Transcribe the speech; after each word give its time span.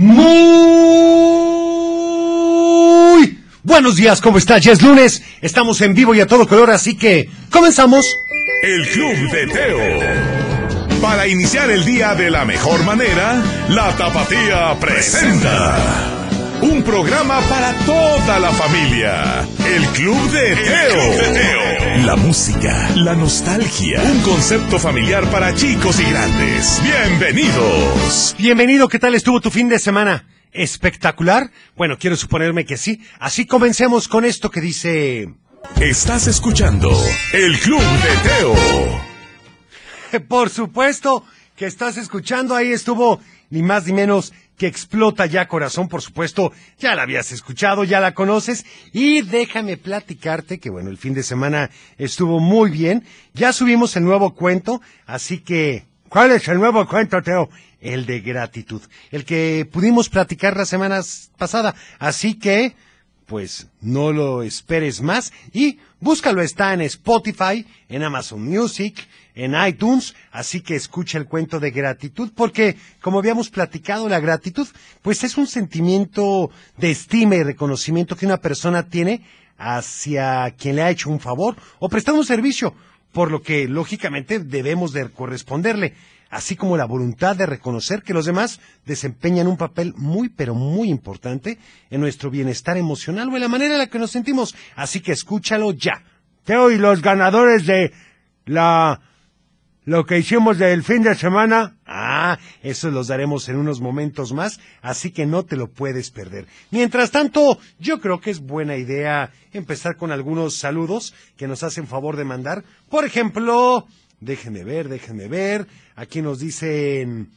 Muy 0.00 0.16
buenos 3.64 3.96
días, 3.96 4.20
¿cómo 4.20 4.38
está? 4.38 4.58
Ya 4.58 4.70
es 4.70 4.80
lunes, 4.80 5.24
estamos 5.42 5.80
en 5.80 5.92
vivo 5.94 6.14
y 6.14 6.20
a 6.20 6.26
todo 6.28 6.46
color, 6.46 6.70
así 6.70 6.96
que 6.96 7.28
comenzamos. 7.50 8.14
El 8.62 8.88
Club 8.90 9.28
de 9.32 9.48
Teo. 9.48 9.78
Para 11.02 11.26
iniciar 11.26 11.68
el 11.70 11.84
día 11.84 12.14
de 12.14 12.30
la 12.30 12.44
mejor 12.44 12.84
manera, 12.84 13.42
la 13.70 13.96
Tapatía 13.96 14.76
presenta. 14.78 16.17
Un 16.60 16.82
programa 16.82 17.40
para 17.48 17.72
toda 17.86 18.40
la 18.40 18.50
familia. 18.50 19.46
El 19.64 19.86
Club 19.88 20.30
de 20.32 20.56
Teo. 20.56 22.04
La 22.04 22.16
música, 22.16 22.90
la 22.96 23.14
nostalgia. 23.14 24.02
Un 24.02 24.20
concepto 24.22 24.80
familiar 24.80 25.30
para 25.30 25.54
chicos 25.54 26.00
y 26.00 26.04
grandes. 26.10 26.82
Bienvenidos. 26.82 28.34
Bienvenido, 28.38 28.88
¿qué 28.88 28.98
tal 28.98 29.14
estuvo 29.14 29.40
tu 29.40 29.50
fin 29.50 29.68
de 29.68 29.78
semana? 29.78 30.26
¿Espectacular? 30.50 31.52
Bueno, 31.76 31.96
quiero 31.96 32.16
suponerme 32.16 32.64
que 32.64 32.76
sí. 32.76 33.02
Así 33.20 33.46
comencemos 33.46 34.08
con 34.08 34.24
esto 34.24 34.50
que 34.50 34.60
dice... 34.60 35.28
Estás 35.80 36.26
escuchando 36.26 36.90
El 37.32 37.56
Club 37.60 37.80
de 37.82 38.28
Teo. 38.28 38.54
Por 40.28 40.50
supuesto 40.50 41.24
que 41.54 41.66
estás 41.66 41.96
escuchando, 41.98 42.56
ahí 42.56 42.72
estuvo 42.72 43.20
ni 43.50 43.62
más 43.62 43.86
ni 43.86 43.92
menos 43.92 44.32
que 44.58 44.66
explota 44.66 45.24
ya 45.24 45.48
corazón, 45.48 45.88
por 45.88 46.02
supuesto, 46.02 46.52
ya 46.78 46.94
la 46.94 47.02
habías 47.02 47.32
escuchado, 47.32 47.84
ya 47.84 48.00
la 48.00 48.12
conoces, 48.12 48.66
y 48.92 49.22
déjame 49.22 49.76
platicarte 49.76 50.58
que 50.58 50.68
bueno, 50.68 50.90
el 50.90 50.98
fin 50.98 51.14
de 51.14 51.22
semana 51.22 51.70
estuvo 51.96 52.40
muy 52.40 52.70
bien, 52.70 53.04
ya 53.32 53.52
subimos 53.52 53.96
el 53.96 54.04
nuevo 54.04 54.34
cuento, 54.34 54.82
así 55.06 55.38
que, 55.38 55.86
¿cuál 56.08 56.32
es 56.32 56.48
el 56.48 56.58
nuevo 56.58 56.86
cuento, 56.86 57.22
Teo? 57.22 57.48
El 57.80 58.06
de 58.06 58.20
gratitud, 58.20 58.82
el 59.12 59.24
que 59.24 59.66
pudimos 59.70 60.08
platicar 60.08 60.56
la 60.56 60.66
semana 60.66 61.00
pasada, 61.38 61.76
así 62.00 62.34
que, 62.34 62.74
pues 63.26 63.68
no 63.80 64.10
lo 64.10 64.42
esperes 64.42 65.02
más 65.02 65.32
y 65.52 65.78
búscalo, 66.00 66.42
está 66.42 66.72
en 66.72 66.80
Spotify, 66.80 67.64
en 67.88 68.02
Amazon 68.02 68.42
Music, 68.42 69.06
en 69.38 69.54
iTunes, 69.54 70.16
así 70.32 70.60
que 70.62 70.74
escucha 70.74 71.16
el 71.16 71.26
cuento 71.26 71.60
de 71.60 71.70
gratitud 71.70 72.32
porque, 72.34 72.76
como 73.00 73.20
habíamos 73.20 73.50
platicado, 73.50 74.08
la 74.08 74.18
gratitud, 74.18 74.66
pues 75.00 75.22
es 75.22 75.38
un 75.38 75.46
sentimiento 75.46 76.50
de 76.76 76.90
estima 76.90 77.36
y 77.36 77.44
reconocimiento 77.44 78.16
que 78.16 78.26
una 78.26 78.38
persona 78.38 78.88
tiene 78.88 79.22
hacia 79.56 80.52
quien 80.58 80.74
le 80.74 80.82
ha 80.82 80.90
hecho 80.90 81.08
un 81.08 81.20
favor 81.20 81.54
o 81.78 81.88
prestado 81.88 82.18
un 82.18 82.26
servicio, 82.26 82.74
por 83.12 83.30
lo 83.30 83.40
que 83.40 83.68
lógicamente 83.68 84.40
debemos 84.40 84.92
de 84.92 85.08
corresponderle 85.08 85.94
así 86.30 86.56
como 86.56 86.76
la 86.76 86.84
voluntad 86.84 87.36
de 87.36 87.46
reconocer 87.46 88.02
que 88.02 88.12
los 88.12 88.26
demás 88.26 88.60
desempeñan 88.84 89.46
un 89.46 89.56
papel 89.56 89.94
muy 89.96 90.28
pero 90.28 90.54
muy 90.54 90.90
importante 90.90 91.58
en 91.90 92.00
nuestro 92.00 92.28
bienestar 92.28 92.76
emocional 92.76 93.28
o 93.28 93.36
en 93.36 93.42
la 93.42 93.48
manera 93.48 93.74
en 93.74 93.78
la 93.78 93.86
que 93.86 94.00
nos 94.00 94.10
sentimos. 94.10 94.54
Así 94.74 95.00
que 95.00 95.12
escúchalo 95.12 95.72
ya. 95.72 96.02
Teo 96.44 96.70
y 96.70 96.76
los 96.76 97.00
ganadores 97.00 97.66
de 97.66 97.92
la 98.44 99.00
lo 99.88 100.04
que 100.04 100.18
hicimos 100.18 100.58
del 100.58 100.82
fin 100.82 101.02
de 101.02 101.14
semana, 101.14 101.78
ah, 101.86 102.38
eso 102.62 102.90
los 102.90 103.06
daremos 103.06 103.48
en 103.48 103.56
unos 103.56 103.80
momentos 103.80 104.34
más, 104.34 104.60
así 104.82 105.12
que 105.12 105.24
no 105.24 105.46
te 105.46 105.56
lo 105.56 105.70
puedes 105.70 106.10
perder. 106.10 106.46
Mientras 106.70 107.10
tanto, 107.10 107.58
yo 107.78 107.98
creo 107.98 108.20
que 108.20 108.30
es 108.30 108.40
buena 108.40 108.76
idea 108.76 109.32
empezar 109.50 109.96
con 109.96 110.12
algunos 110.12 110.56
saludos 110.58 111.14
que 111.38 111.48
nos 111.48 111.62
hacen 111.62 111.86
favor 111.86 112.16
de 112.16 112.26
mandar. 112.26 112.64
Por 112.90 113.06
ejemplo, 113.06 113.86
déjenme 114.20 114.62
ver, 114.62 114.90
déjenme 114.90 115.26
ver. 115.26 115.66
Aquí 115.96 116.20
nos 116.20 116.38
dicen, 116.38 117.30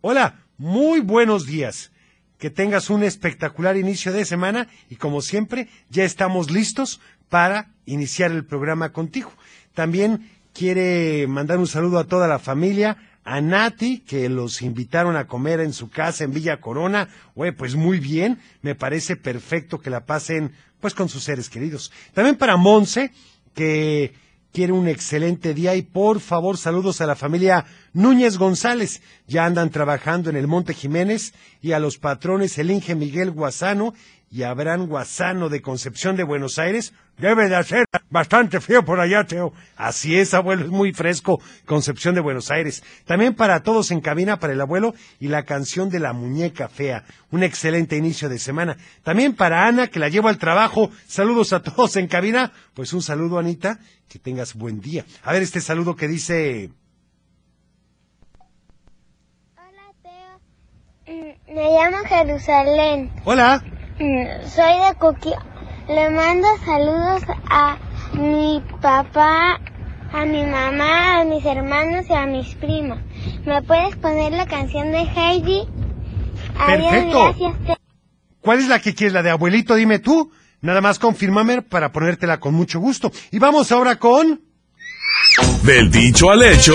hola, 0.00 0.40
muy 0.58 0.98
buenos 0.98 1.46
días. 1.46 1.92
Que 2.38 2.50
tengas 2.50 2.90
un 2.90 3.04
espectacular 3.04 3.76
inicio 3.76 4.12
de 4.12 4.24
semana 4.24 4.66
y 4.90 4.96
como 4.96 5.22
siempre, 5.22 5.68
ya 5.90 6.02
estamos 6.02 6.50
listos 6.50 7.00
para 7.28 7.70
iniciar 7.86 8.32
el 8.32 8.44
programa 8.44 8.90
contigo. 8.90 9.32
También 9.74 10.30
quiere 10.54 11.26
mandar 11.26 11.58
un 11.58 11.66
saludo 11.66 11.98
a 11.98 12.04
toda 12.04 12.28
la 12.28 12.38
familia, 12.38 12.96
a 13.24 13.40
Nati, 13.40 13.98
que 14.00 14.28
los 14.28 14.62
invitaron 14.62 15.16
a 15.16 15.26
comer 15.26 15.60
en 15.60 15.72
su 15.72 15.90
casa 15.90 16.24
en 16.24 16.32
Villa 16.32 16.60
Corona. 16.60 17.08
Pues 17.58 17.74
muy 17.74 17.98
bien, 17.98 18.38
me 18.62 18.74
parece 18.74 19.16
perfecto 19.16 19.80
que 19.80 19.90
la 19.90 20.06
pasen 20.06 20.52
pues 20.80 20.94
con 20.94 21.08
sus 21.08 21.24
seres 21.24 21.50
queridos. 21.50 21.90
También 22.12 22.36
para 22.36 22.56
Monse, 22.56 23.12
que 23.54 24.14
quiere 24.52 24.72
un 24.72 24.86
excelente 24.86 25.52
día 25.52 25.74
y 25.74 25.82
por 25.82 26.20
favor 26.20 26.56
saludos 26.56 27.00
a 27.00 27.06
la 27.06 27.16
familia 27.16 27.64
Núñez 27.92 28.38
González. 28.38 29.02
Ya 29.26 29.46
andan 29.46 29.70
trabajando 29.70 30.30
en 30.30 30.36
el 30.36 30.46
Monte 30.46 30.74
Jiménez 30.74 31.34
y 31.60 31.72
a 31.72 31.80
los 31.80 31.98
patrones 31.98 32.56
el 32.58 32.70
Inge 32.70 32.94
Miguel 32.94 33.32
Guasano 33.32 33.94
y 34.34 34.42
Abraham 34.42 34.88
Guasano 34.88 35.48
de 35.48 35.62
Concepción 35.62 36.16
de 36.16 36.24
Buenos 36.24 36.58
Aires. 36.58 36.92
Debe 37.16 37.48
de 37.48 37.54
hacer 37.54 37.84
bastante 38.10 38.60
frío 38.60 38.84
por 38.84 38.98
allá, 38.98 39.22
Teo. 39.22 39.52
Así 39.76 40.18
es, 40.18 40.34
abuelo, 40.34 40.64
es 40.64 40.70
muy 40.70 40.92
fresco. 40.92 41.40
Concepción 41.66 42.16
de 42.16 42.20
Buenos 42.20 42.50
Aires. 42.50 42.82
También 43.04 43.36
para 43.36 43.62
todos 43.62 43.92
en 43.92 44.00
cabina, 44.00 44.40
para 44.40 44.52
el 44.52 44.60
abuelo 44.60 44.92
y 45.20 45.28
la 45.28 45.44
canción 45.44 45.88
de 45.88 46.00
la 46.00 46.12
muñeca 46.12 46.68
fea. 46.68 47.04
Un 47.30 47.44
excelente 47.44 47.96
inicio 47.96 48.28
de 48.28 48.40
semana. 48.40 48.76
También 49.04 49.36
para 49.36 49.68
Ana, 49.68 49.86
que 49.86 50.00
la 50.00 50.08
llevo 50.08 50.26
al 50.26 50.38
trabajo. 50.38 50.90
Saludos 51.06 51.52
a 51.52 51.62
todos 51.62 51.94
en 51.94 52.08
cabina. 52.08 52.50
Pues 52.74 52.92
un 52.92 53.02
saludo, 53.02 53.38
Anita. 53.38 53.78
Que 54.08 54.18
tengas 54.18 54.54
buen 54.54 54.80
día. 54.80 55.04
A 55.22 55.32
ver 55.32 55.42
este 55.42 55.60
saludo 55.60 55.94
que 55.94 56.08
dice... 56.08 56.70
Hola, 59.56 59.92
Teo. 60.02 61.14
Mm, 61.14 61.54
Me 61.54 61.70
llamo 61.70 61.98
Jerusalén. 62.08 63.12
Hola. 63.24 63.62
Soy 63.98 64.78
de 64.88 64.94
Coquio. 64.98 65.36
Le 65.88 66.10
mando 66.10 66.48
saludos 66.64 67.22
a 67.48 67.76
mi 68.14 68.62
papá, 68.80 69.60
a 70.12 70.24
mi 70.24 70.42
mamá, 70.44 71.20
a 71.20 71.24
mis 71.24 71.44
hermanos 71.44 72.06
y 72.08 72.12
a 72.12 72.26
mis 72.26 72.54
primos. 72.56 72.98
¿Me 73.44 73.62
puedes 73.62 73.94
poner 73.96 74.32
la 74.32 74.46
canción 74.46 74.90
de 74.90 75.00
Heidi? 75.02 75.68
Adiós, 76.58 76.90
Perfecto. 76.90 77.22
gracias. 77.24 77.78
¿Cuál 78.40 78.58
es 78.60 78.68
la 78.68 78.80
que 78.80 78.94
quieres? 78.94 79.12
¿La 79.12 79.22
de 79.22 79.30
abuelito? 79.30 79.74
Dime 79.74 79.98
tú. 79.98 80.32
Nada 80.60 80.80
más 80.80 80.98
confírmame 80.98 81.62
para 81.62 81.92
ponértela 81.92 82.40
con 82.40 82.54
mucho 82.54 82.80
gusto. 82.80 83.12
Y 83.30 83.38
vamos 83.38 83.70
ahora 83.70 83.98
con... 83.98 84.40
Del 85.62 85.90
dicho 85.90 86.30
al 86.30 86.42
hecho. 86.42 86.74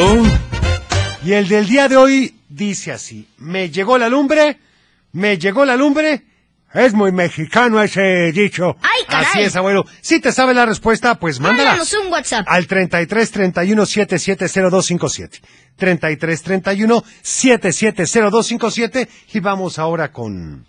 Y 1.25 1.33
el 1.33 1.47
del 1.47 1.67
día 1.67 1.87
de 1.89 1.97
hoy 1.97 2.35
dice 2.47 2.91
así. 2.91 3.27
Me 3.39 3.69
llegó 3.69 3.97
la 3.97 4.07
lumbre, 4.09 4.59
me 5.11 5.37
llegó 5.37 5.65
la 5.65 5.75
lumbre. 5.75 6.23
Es 6.73 6.93
muy 6.93 7.11
mexicano 7.11 7.81
ese 7.81 8.31
dicho. 8.31 8.77
¡Ay, 8.81 9.05
caray! 9.07 9.25
Así 9.25 9.41
es, 9.41 9.55
abuelo. 9.55 9.85
Si 10.01 10.19
te 10.19 10.31
sabe 10.31 10.53
la 10.53 10.65
respuesta, 10.67 11.15
pues 11.15 11.39
mándala. 11.39 11.71
Mándanos 11.71 11.93
un 11.93 12.11
WhatsApp. 12.11 12.45
Al 12.47 12.67
33 12.67 13.31
31 13.31 13.85
770257. 13.85 15.41
33 15.77 16.43
31 16.43 17.03
770257. 17.21 19.09
Y 19.33 19.39
vamos 19.39 19.79
ahora 19.79 20.11
con... 20.11 20.65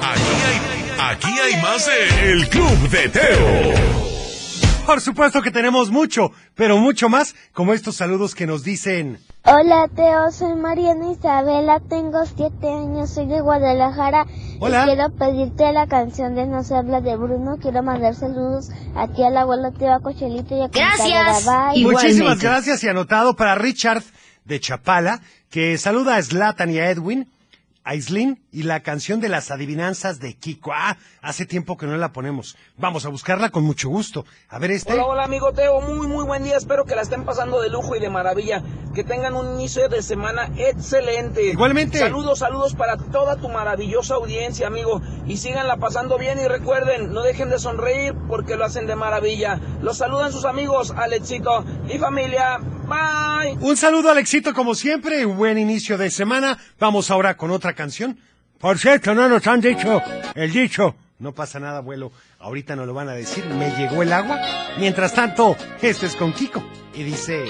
Aquí 0.00 0.26
hay, 0.44 0.60
aquí 1.00 1.28
hay 1.28 1.62
más 1.62 1.86
de 1.86 2.30
El 2.32 2.48
Club 2.48 2.88
de 2.90 3.08
Teo. 3.08 3.74
Por 4.86 5.00
supuesto 5.00 5.40
que 5.42 5.50
tenemos 5.50 5.90
mucho, 5.90 6.30
pero 6.54 6.76
mucho 6.78 7.08
más, 7.08 7.34
como 7.52 7.72
estos 7.72 7.96
saludos 7.96 8.34
que 8.34 8.46
nos 8.46 8.62
dicen... 8.62 9.18
Hola, 9.46 9.88
Teo. 9.94 10.30
Soy 10.32 10.54
Mariana 10.54 11.12
Isabela. 11.12 11.78
Tengo 11.78 12.24
siete 12.24 12.66
años. 12.66 13.10
Soy 13.10 13.26
de 13.26 13.42
Guadalajara. 13.42 14.26
Hola. 14.58 14.84
Y 14.84 14.86
quiero 14.86 15.10
pedirte 15.10 15.70
la 15.72 15.86
canción 15.86 16.34
de 16.34 16.46
No 16.46 16.64
se 16.64 16.74
habla 16.74 17.02
de 17.02 17.14
Bruno. 17.16 17.58
Quiero 17.60 17.82
mandar 17.82 18.14
saludos 18.14 18.70
a 18.96 19.06
ti, 19.08 19.22
al 19.22 19.36
abuelo 19.36 19.70
Teo, 19.72 19.92
a 19.92 20.00
Cochelito 20.00 20.56
y 20.56 20.62
a 20.62 20.68
Gracias. 20.68 21.44
Bye. 21.44 21.82
Muchísimas 21.82 22.40
gracias 22.40 22.82
y 22.84 22.88
anotado 22.88 23.36
para 23.36 23.54
Richard 23.54 24.02
de 24.46 24.60
Chapala, 24.60 25.20
que 25.50 25.76
saluda 25.76 26.16
a 26.16 26.22
Slatan 26.22 26.70
y 26.70 26.78
a 26.78 26.90
Edwin, 26.90 27.28
a 27.84 27.94
Islin 27.94 28.42
y 28.50 28.62
la 28.62 28.80
canción 28.80 29.20
de 29.20 29.28
las 29.28 29.50
adivinanzas 29.50 30.18
de 30.18 30.34
Kiko. 30.34 30.72
Ah, 30.74 30.96
hace 31.20 31.44
tiempo 31.44 31.76
que 31.76 31.86
no 31.86 31.96
la 31.98 32.12
ponemos. 32.12 32.56
Vamos 32.78 33.04
a 33.04 33.10
buscarla 33.10 33.50
con 33.50 33.62
mucho 33.62 33.90
gusto. 33.90 34.24
A 34.48 34.58
ver 34.58 34.70
este. 34.70 34.94
Hola, 34.94 35.04
hola 35.04 35.24
amigo 35.24 35.52
Teo, 35.52 35.82
muy 35.82 36.08
muy 36.08 36.24
buen 36.24 36.44
día, 36.44 36.56
espero 36.56 36.84
que 36.86 36.94
la 36.94 37.02
estén 37.02 37.24
pasando 37.24 37.60
de 37.60 37.68
lujo 37.68 37.94
y 37.94 38.00
de 38.00 38.08
maravilla, 38.08 38.62
que 38.94 39.04
tengan 39.04 39.34
un 39.34 39.54
inicio 39.54 39.88
de 39.88 40.02
semana 40.02 40.50
excelente. 40.56 41.50
Igualmente. 41.50 41.98
Saludos, 41.98 42.38
saludos 42.38 42.74
para 42.74 42.96
toda 42.96 43.36
tu 43.36 43.50
maravillosa 43.50 44.14
audiencia, 44.14 44.66
amigo, 44.66 45.02
y 45.26 45.36
síganla 45.36 45.76
pasando 45.76 46.16
bien 46.16 46.38
y 46.40 46.48
recuerden, 46.48 47.12
no 47.12 47.20
dejen 47.22 47.50
de 47.50 47.58
sonreír 47.58 48.14
porque 48.28 48.56
lo 48.56 48.64
hacen 48.64 48.86
de 48.86 48.96
maravilla. 48.96 49.60
Los 49.82 49.98
saludan 49.98 50.32
sus 50.32 50.46
amigos, 50.46 50.92
Alexito 50.96 51.64
y 51.88 51.98
familia. 51.98 52.60
Bye. 52.86 53.56
Un 53.60 53.76
saludo 53.76 54.10
Alexito 54.10 54.52
como 54.54 54.74
siempre, 54.74 55.24
buen 55.24 55.58
inicio 55.58 55.96
de 55.98 56.10
semana. 56.10 56.58
Vamos 56.78 57.10
ahora 57.10 57.36
con 57.36 57.50
otra 57.50 57.72
canción. 57.72 58.18
Por 58.58 58.78
cierto, 58.78 59.14
no 59.14 59.28
nos 59.28 59.46
han 59.46 59.60
dicho 59.60 60.02
el 60.34 60.52
dicho. 60.52 60.96
No 61.18 61.32
pasa 61.32 61.60
nada, 61.60 61.78
abuelo. 61.78 62.12
Ahorita 62.40 62.76
nos 62.76 62.86
lo 62.86 62.94
van 62.94 63.08
a 63.08 63.14
decir. 63.14 63.44
Me 63.46 63.70
llegó 63.76 64.02
el 64.02 64.12
agua. 64.12 64.38
Mientras 64.78 65.14
tanto, 65.14 65.56
esto 65.80 66.06
es 66.06 66.16
con 66.16 66.32
Kiko. 66.32 66.62
Y 66.94 67.02
dice... 67.02 67.44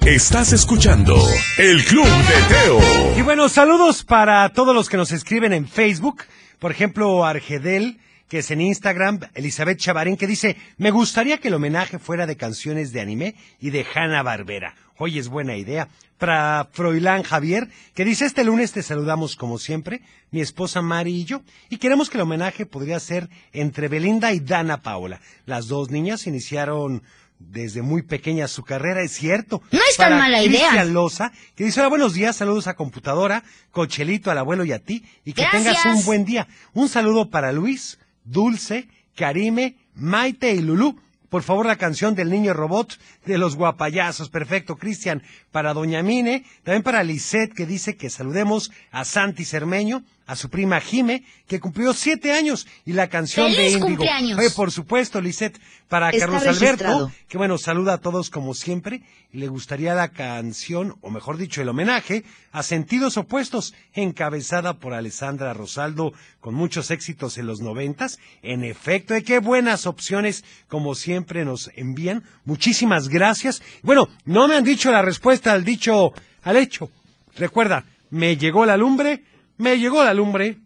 Estás 0.00 0.52
escuchando 0.52 1.14
El 1.58 1.84
Club 1.84 2.06
de 2.06 2.54
Teo. 2.54 2.80
Y 3.18 3.22
bueno, 3.22 3.48
saludos 3.48 4.02
para 4.02 4.48
todos 4.48 4.74
los 4.74 4.88
que 4.88 4.96
nos 4.96 5.12
escriben 5.12 5.52
en 5.52 5.68
Facebook. 5.68 6.22
Por 6.60 6.72
ejemplo, 6.72 7.24
Argedel, 7.24 7.98
que 8.28 8.40
es 8.40 8.50
en 8.50 8.60
Instagram, 8.60 9.20
Elizabeth 9.34 9.78
Chavarín, 9.78 10.18
que 10.18 10.26
dice, 10.26 10.56
me 10.76 10.90
gustaría 10.90 11.38
que 11.38 11.48
el 11.48 11.54
homenaje 11.54 11.98
fuera 11.98 12.26
de 12.26 12.36
canciones 12.36 12.92
de 12.92 13.00
anime 13.00 13.34
y 13.60 13.70
de 13.70 13.86
Hanna 13.94 14.22
Barbera. 14.22 14.74
Oye, 14.98 15.18
es 15.18 15.28
buena 15.28 15.56
idea. 15.56 15.88
Para 16.18 16.68
Froilán 16.70 17.22
Javier, 17.22 17.68
que 17.94 18.04
dice, 18.04 18.26
este 18.26 18.44
lunes 18.44 18.72
te 18.72 18.82
saludamos 18.82 19.36
como 19.36 19.58
siempre, 19.58 20.02
mi 20.32 20.42
esposa 20.42 20.82
Mari 20.82 21.14
y 21.14 21.24
yo, 21.24 21.40
y 21.70 21.78
queremos 21.78 22.10
que 22.10 22.18
el 22.18 22.24
homenaje 22.24 22.66
podría 22.66 23.00
ser 23.00 23.30
entre 23.54 23.88
Belinda 23.88 24.34
y 24.34 24.40
Dana 24.40 24.82
Paola. 24.82 25.22
Las 25.46 25.66
dos 25.66 25.90
niñas 25.90 26.26
iniciaron 26.26 27.02
desde 27.40 27.82
muy 27.82 28.02
pequeña 28.02 28.46
su 28.46 28.62
carrera, 28.62 29.02
es 29.02 29.12
cierto. 29.12 29.62
No 29.72 29.80
es 29.90 29.96
tan 29.96 30.10
Para 30.10 30.18
mala 30.18 30.42
idea. 30.42 30.68
Cristian 30.68 30.94
Loza, 30.94 31.32
que 31.56 31.64
dice, 31.64 31.80
hola, 31.80 31.88
buenos 31.88 32.14
días, 32.14 32.36
saludos 32.36 32.66
a 32.68 32.74
computadora, 32.74 33.42
Cochelito, 33.72 34.30
al 34.30 34.38
abuelo 34.38 34.64
y 34.64 34.72
a 34.72 34.78
ti, 34.78 35.04
y 35.24 35.32
que 35.32 35.42
Gracias. 35.42 35.82
tengas 35.82 35.86
un 35.98 36.04
buen 36.04 36.24
día. 36.24 36.46
Un 36.74 36.88
saludo 36.88 37.30
para 37.30 37.50
Luis, 37.50 37.98
Dulce, 38.24 38.88
Karime, 39.16 39.76
Maite 39.94 40.52
y 40.54 40.60
Lulú. 40.60 41.00
Por 41.30 41.42
favor, 41.42 41.64
la 41.64 41.76
canción 41.76 42.14
del 42.14 42.28
niño 42.28 42.52
robot 42.54 42.98
de 43.24 43.38
los 43.38 43.54
guapayazos. 43.56 44.30
Perfecto, 44.30 44.76
Cristian. 44.76 45.22
Para 45.52 45.72
Doña 45.74 46.02
Mine, 46.02 46.44
también 46.64 46.82
para 46.82 47.04
Lisette, 47.04 47.54
que 47.54 47.66
dice 47.66 47.96
que 47.96 48.10
saludemos 48.10 48.70
a 48.90 49.04
Santi 49.04 49.44
Cermeño, 49.44 50.02
a 50.30 50.36
su 50.36 50.48
prima 50.48 50.80
Jime, 50.80 51.24
que 51.48 51.58
cumplió 51.58 51.92
siete 51.92 52.32
años, 52.32 52.68
y 52.86 52.92
la 52.92 53.08
canción 53.08 53.50
de 53.50 53.56
¡Feliz 53.56 53.78
Índigo. 53.78 54.04
Oye, 54.38 54.50
por 54.50 54.70
supuesto, 54.70 55.20
Lisette. 55.20 55.60
Para 55.88 56.10
Está 56.10 56.26
Carlos 56.26 56.46
Alberto, 56.46 57.10
que 57.26 57.36
bueno, 57.36 57.58
saluda 57.58 57.94
a 57.94 57.98
todos 57.98 58.30
como 58.30 58.54
siempre, 58.54 59.02
y 59.32 59.38
le 59.38 59.48
gustaría 59.48 59.92
la 59.92 60.12
canción, 60.12 60.94
o 61.00 61.10
mejor 61.10 61.36
dicho, 61.36 61.60
el 61.62 61.68
homenaje, 61.68 62.22
a 62.52 62.62
Sentidos 62.62 63.16
Opuestos, 63.16 63.74
encabezada 63.92 64.74
por 64.74 64.94
Alessandra 64.94 65.52
Rosaldo, 65.52 66.12
con 66.38 66.54
muchos 66.54 66.92
éxitos 66.92 67.38
en 67.38 67.46
los 67.46 67.60
noventas. 67.60 68.20
En 68.42 68.62
efecto, 68.62 69.14
de 69.14 69.24
qué 69.24 69.40
buenas 69.40 69.84
opciones, 69.84 70.44
como 70.68 70.94
siempre, 70.94 71.44
nos 71.44 71.72
envían. 71.74 72.22
Muchísimas 72.44 73.08
gracias. 73.08 73.60
Bueno, 73.82 74.08
no 74.24 74.46
me 74.46 74.54
han 74.54 74.62
dicho 74.62 74.92
la 74.92 75.02
respuesta 75.02 75.50
al 75.50 75.64
dicho, 75.64 76.12
al 76.44 76.56
hecho. 76.56 76.88
Recuerda, 77.34 77.84
me 78.10 78.36
llegó 78.36 78.64
la 78.64 78.76
lumbre, 78.76 79.24
me 79.60 79.78
llegó 79.78 80.02
la 80.02 80.14
lumbre. 80.14 80.58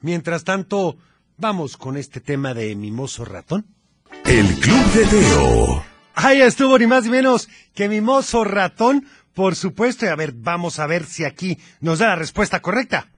Mientras 0.00 0.44
tanto, 0.44 0.96
vamos 1.38 1.76
con 1.76 1.96
este 1.96 2.20
tema 2.20 2.54
de 2.54 2.74
mimoso 2.76 3.24
ratón. 3.24 3.66
El 4.24 4.46
Club 4.60 4.84
de 4.94 5.04
Teo. 5.06 5.84
Ahí 6.14 6.40
estuvo 6.42 6.78
ni 6.78 6.86
más 6.86 7.04
ni 7.04 7.10
menos 7.10 7.48
que 7.74 7.88
mimoso 7.88 8.44
ratón, 8.44 9.06
por 9.34 9.54
supuesto. 9.56 10.04
Y 10.04 10.08
a 10.08 10.16
ver, 10.16 10.32
vamos 10.34 10.78
a 10.78 10.86
ver 10.86 11.04
si 11.04 11.24
aquí 11.24 11.58
nos 11.80 12.00
da 12.00 12.08
la 12.08 12.16
respuesta 12.16 12.60
correcta. 12.60 13.08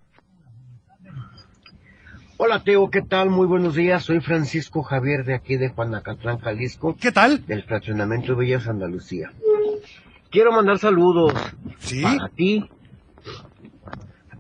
Hola 2.37 2.63
Teo, 2.63 2.91
¿qué 2.91 3.03
tal? 3.03 3.31
Muy 3.31 3.47
buenos 3.47 3.75
días. 3.75 4.05
Soy 4.05 4.21
Francisco 4.21 4.83
Javier 4.83 5.25
de 5.25 5.35
aquí 5.35 5.57
de 5.57 5.69
Juanacatlán, 5.71 6.39
Jalisco, 6.39 6.97
¿Qué 7.01 7.13
tal? 7.13 7.45
del 7.47 7.63
fraccionamiento 7.65 8.37
Villas 8.37 8.67
Andalucía. 8.69 9.33
Quiero 10.31 10.53
mandar 10.53 10.79
saludos 10.79 11.33
Sí. 11.79 12.03
para 12.03 12.29
ti, 12.29 12.69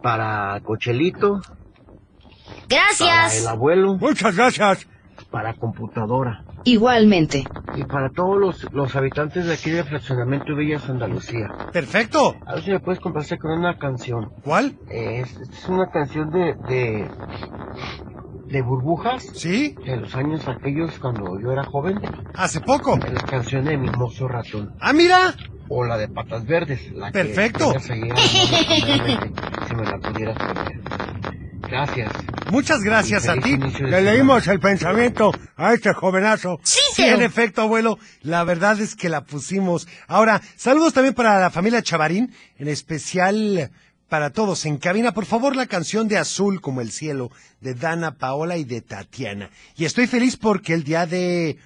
para 0.05 0.61
Cochelito, 0.61 1.41
para 1.41 1.55
el 2.61 2.69
Gracias. 2.69 3.47
abuelo, 3.47 3.97
Muchas 3.97 4.37
gracias. 4.37 4.87
para 5.31 5.55
computadora 5.55 6.45
Igualmente. 6.65 7.45
y 7.75 7.85
para 7.85 8.11
todos 8.11 8.39
los, 8.39 8.73
los 8.75 8.95
habitantes 8.97 9.47
de 9.47 9.55
aquí 9.55 9.71
del 9.71 9.85
fraccionamiento 9.85 10.55
Villas 10.55 10.87
Andalucía. 10.91 11.49
Perfecto. 11.73 12.37
A 12.47 12.55
ver 12.57 12.65
si 12.65 12.71
me 12.73 12.81
puedes 12.81 13.01
complacer 13.01 13.39
con 13.39 13.53
una 13.59 13.79
canción. 13.79 14.31
¿Cuál? 14.45 14.77
Eh, 14.91 15.23
Es, 15.23 15.37
es 15.41 15.69
una 15.71 15.87
canción 15.91 16.31
de, 16.31 16.55
de, 16.69 17.09
de 18.49 18.63
burbujas 18.63 19.23
¿Sí? 19.35 19.75
de 19.87 19.97
los 19.97 20.15
años 20.15 20.47
aquellos 20.49 20.99
cuando 20.99 21.41
yo 21.41 21.51
era 21.51 21.65
joven. 21.65 21.99
Hace 22.35 22.61
poco. 22.61 22.99
La 22.99 23.23
canción 23.23 23.65
de 23.65 23.79
Mimoso 23.79 24.29
Ratón. 24.29 24.75
Ah, 24.81 24.93
mira. 24.93 25.35
O 25.71 25.83
la 25.83 25.97
de 25.97 26.09
Patas 26.09 26.45
Verdes. 26.45 26.93
La 26.93 27.07
que 27.11 27.13
Perfecto. 27.25 27.73
me 29.75 29.85
la 29.85 29.99
pudieras 29.99 30.37
poner. 30.39 30.81
Gracias. 31.69 32.13
Muchas 32.51 32.81
gracias 32.83 33.29
a 33.29 33.35
ti. 33.37 33.57
Le 33.57 33.71
semana. 33.73 34.01
leímos 34.01 34.47
el 34.47 34.61
pensamiento 34.61 35.33
a 35.57 35.73
este 35.73 35.93
jovenazo. 35.93 36.61
Sí, 36.63 36.81
Sí, 36.95 37.03
en 37.03 37.23
efecto, 37.23 37.63
abuelo. 37.63 37.99
La 38.23 38.45
verdad 38.45 38.79
es 38.81 38.95
que 38.95 39.09
la 39.09 39.25
pusimos. 39.25 39.89
Ahora, 40.07 40.41
saludos 40.57 40.93
también 40.95 41.15
para 41.15 41.41
la 41.41 41.51
familia 41.51 41.83
Chavarín, 41.83 42.33
en 42.59 42.69
especial 42.69 43.73
para 44.09 44.31
todos. 44.31 44.65
En 44.67 44.77
cabina, 44.79 45.13
por 45.13 45.25
favor, 45.27 45.57
la 45.57 45.67
canción 45.67 46.07
de 46.07 46.19
Azul 46.19 46.61
como 46.61 46.81
el 46.81 46.93
cielo, 46.93 47.33
de 47.61 47.75
Dana 47.75 48.17
Paola 48.17 48.57
y 48.57 48.65
de 48.65 48.81
Tatiana. 48.81 49.51
Y 49.77 49.87
estoy 49.87 50.07
feliz 50.07 50.37
porque 50.37 50.75
el 50.75 50.85
día 50.85 51.07
de 51.07 51.59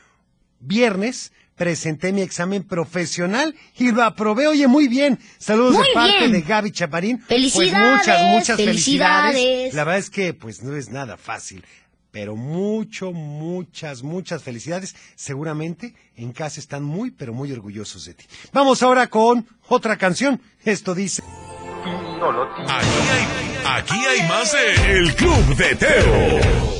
viernes 0.60 1.32
presenté 1.58 2.12
mi 2.12 2.22
examen 2.22 2.62
profesional 2.62 3.54
y 3.76 3.90
lo 3.92 4.02
aprobé, 4.04 4.46
oye, 4.46 4.66
muy 4.68 4.88
bien. 4.88 5.18
Saludos 5.38 5.74
Muy 5.74 5.88
de 5.88 5.92
parte 5.94 6.18
bien. 6.20 6.32
de 6.32 6.40
Gaby 6.42 6.70
Chaparín. 6.70 7.20
Felicidades, 7.20 8.02
Pues 8.06 8.06
muchas, 8.06 8.22
muchas 8.32 8.56
felicidades. 8.56 9.34
felicidades. 9.34 9.74
La 9.74 9.84
verdad 9.84 9.98
es 9.98 10.08
que 10.10 10.32
pues 10.32 10.62
no 10.62 10.74
es 10.76 10.88
nada 10.88 11.16
fácil. 11.18 11.64
Pero 12.10 12.36
mucho, 12.36 13.12
muchas, 13.12 14.02
muchas 14.02 14.42
felicidades. 14.42 14.96
Seguramente 15.14 15.94
en 16.16 16.32
casa 16.32 16.58
están 16.58 16.82
muy, 16.82 17.10
pero 17.10 17.34
muy 17.34 17.52
orgullosos 17.52 18.06
de 18.06 18.14
ti. 18.14 18.24
Vamos 18.52 18.82
ahora 18.82 19.08
con 19.08 19.46
otra 19.68 19.98
canción. 19.98 20.40
Esto 20.64 20.94
dice. 20.94 21.22
Aquí 22.66 22.90
hay, 23.12 23.76
aquí 23.78 23.94
hay 23.94 24.28
más 24.28 24.52
de 24.52 24.98
El 24.98 25.14
Club 25.14 25.56
de 25.56 25.74
Teo. 25.76 26.77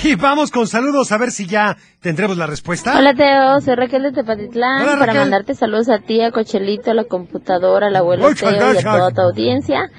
Y 0.04 0.14
vamos 0.14 0.50
con 0.50 0.66
saludos 0.66 1.12
a 1.12 1.18
ver 1.18 1.30
si 1.30 1.46
ya 1.46 1.76
tendremos 2.00 2.36
la 2.36 2.46
respuesta. 2.46 2.96
Hola 2.98 3.14
Teo, 3.14 3.60
soy 3.60 3.74
Raquel 3.74 4.02
de 4.04 4.12
Tepatitlán 4.12 4.82
Hola, 4.82 4.92
para 4.92 5.06
Raquel. 5.06 5.20
mandarte 5.22 5.54
saludos 5.54 5.88
a 5.90 5.98
ti, 5.98 6.20
a 6.22 6.30
Cochelito, 6.30 6.90
a 6.90 6.94
la 6.94 7.04
computadora, 7.04 7.88
al 7.88 7.96
abuelo 7.96 8.28
Teo 8.34 8.50
y 8.74 8.78
a 8.78 8.82
toda 8.82 9.10
tu 9.10 9.20
audiencia. 9.20 9.90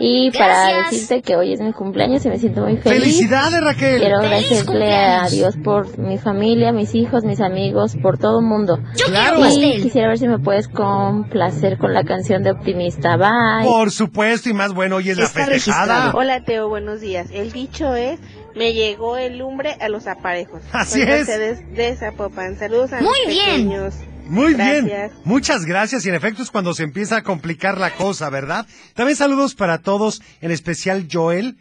Y 0.00 0.30
para 0.30 0.70
Gracias. 0.70 0.90
decirte 0.92 1.22
que 1.22 1.34
hoy 1.34 1.52
es 1.54 1.60
mi 1.60 1.72
cumpleaños 1.72 2.24
y 2.24 2.28
me 2.28 2.38
siento 2.38 2.60
muy 2.60 2.76
feliz. 2.76 3.00
Felicidades, 3.00 3.60
Raquel. 3.60 3.98
Quiero 3.98 4.20
¡Feliz 4.20 4.52
agradecerle 4.52 4.94
a! 4.94 5.28
Dios 5.28 5.56
por 5.56 5.98
mi 5.98 6.18
familia, 6.18 6.70
mis 6.70 6.94
hijos, 6.94 7.24
mis 7.24 7.40
amigos, 7.40 7.96
por 8.00 8.16
todo 8.16 8.38
el 8.38 8.46
mundo. 8.46 8.78
Yo 8.94 9.06
Claro. 9.06 9.40
quiero 9.40 9.76
Y 9.76 9.82
quisiera 9.82 10.06
ver 10.06 10.18
si 10.18 10.28
me 10.28 10.38
puedes 10.38 10.68
complacer 10.68 11.78
con 11.78 11.94
la 11.94 12.04
canción 12.04 12.44
de 12.44 12.52
Optimista. 12.52 13.16
Bye. 13.16 13.66
Por 13.68 13.90
supuesto, 13.90 14.48
y 14.48 14.52
más 14.54 14.72
bueno, 14.72 14.96
hoy 14.96 15.10
es 15.10 15.18
la 15.18 15.24
festejada. 15.26 15.50
registrado. 15.50 16.16
Hola 16.18 16.44
Teo, 16.44 16.68
buenos 16.68 17.00
días. 17.00 17.26
El 17.32 17.50
dicho 17.50 17.96
es, 17.96 18.20
me 18.58 18.74
llegó 18.74 19.16
el 19.16 19.38
lumbre 19.38 19.76
a 19.80 19.88
los 19.88 20.06
aparejos. 20.06 20.60
Así 20.72 21.00
Soy 21.02 21.10
es. 21.10 21.26
De 21.74 21.96
Zapopan. 21.96 22.58
Saludos 22.58 22.92
a 22.92 23.00
Muy 23.00 23.18
mis 23.26 23.34
bien. 23.36 23.46
pequeños. 23.68 23.94
Muy 24.26 24.52
bien. 24.52 25.10
Muchas 25.24 25.64
gracias. 25.64 26.04
Y 26.04 26.10
en 26.10 26.14
efecto 26.14 26.42
es 26.42 26.50
cuando 26.50 26.74
se 26.74 26.82
empieza 26.82 27.16
a 27.16 27.22
complicar 27.22 27.78
la 27.78 27.94
cosa, 27.94 28.28
¿verdad? 28.28 28.66
También 28.94 29.16
saludos 29.16 29.54
para 29.54 29.78
todos, 29.78 30.20
en 30.42 30.50
especial 30.50 31.08
Joel. 31.10 31.56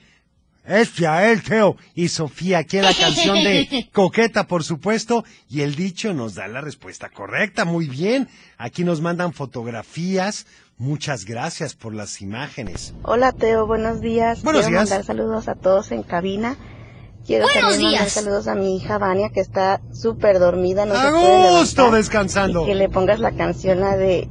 Es 0.65 0.95
Yael, 0.95 1.43
Teo 1.43 1.77
y 1.95 2.09
Sofía, 2.09 2.57
aquí 2.57 2.75
en 2.77 2.83
la 2.83 2.93
canción 2.93 3.37
de 3.41 3.87
Coqueta, 3.93 4.47
por 4.47 4.65
supuesto, 4.65 5.23
y 5.49 5.61
el 5.61 5.75
dicho 5.75 6.13
nos 6.13 6.35
da 6.35 6.49
la 6.49 6.59
respuesta 6.59 7.07
correcta, 7.09 7.63
muy 7.63 7.87
bien. 7.87 8.27
Aquí 8.57 8.83
nos 8.83 8.99
mandan 8.99 9.31
fotografías, 9.31 10.45
muchas 10.77 11.23
gracias 11.23 11.73
por 11.73 11.93
las 11.95 12.21
imágenes. 12.21 12.93
Hola 13.03 13.31
Teo, 13.31 13.65
buenos 13.65 14.01
días. 14.01 14.43
Buenos 14.43 14.63
Quiero 14.65 14.79
días. 14.81 14.89
mandar 14.89 15.05
saludos 15.05 15.47
a 15.47 15.55
todos 15.55 15.93
en 15.93 16.03
cabina. 16.03 16.57
Quiero 17.27 17.45
Buenos 17.45 17.61
también 17.71 17.83
mandar 17.91 18.01
días. 18.05 18.13
saludos 18.13 18.47
a 18.47 18.55
mi 18.55 18.77
hija 18.77 18.97
Vania 18.97 19.29
que 19.33 19.41
está 19.41 19.81
súper 19.91 20.39
dormida, 20.39 20.85
no 20.85 20.93
a 20.95 21.11
se 21.11 21.59
gusto 21.59 21.91
descansando. 21.91 22.63
Y 22.63 22.67
que 22.67 22.75
le 22.75 22.87
pongas 22.87 23.19
la 23.19 23.33
canción 23.33 23.81
la 23.81 23.97
de 23.97 24.29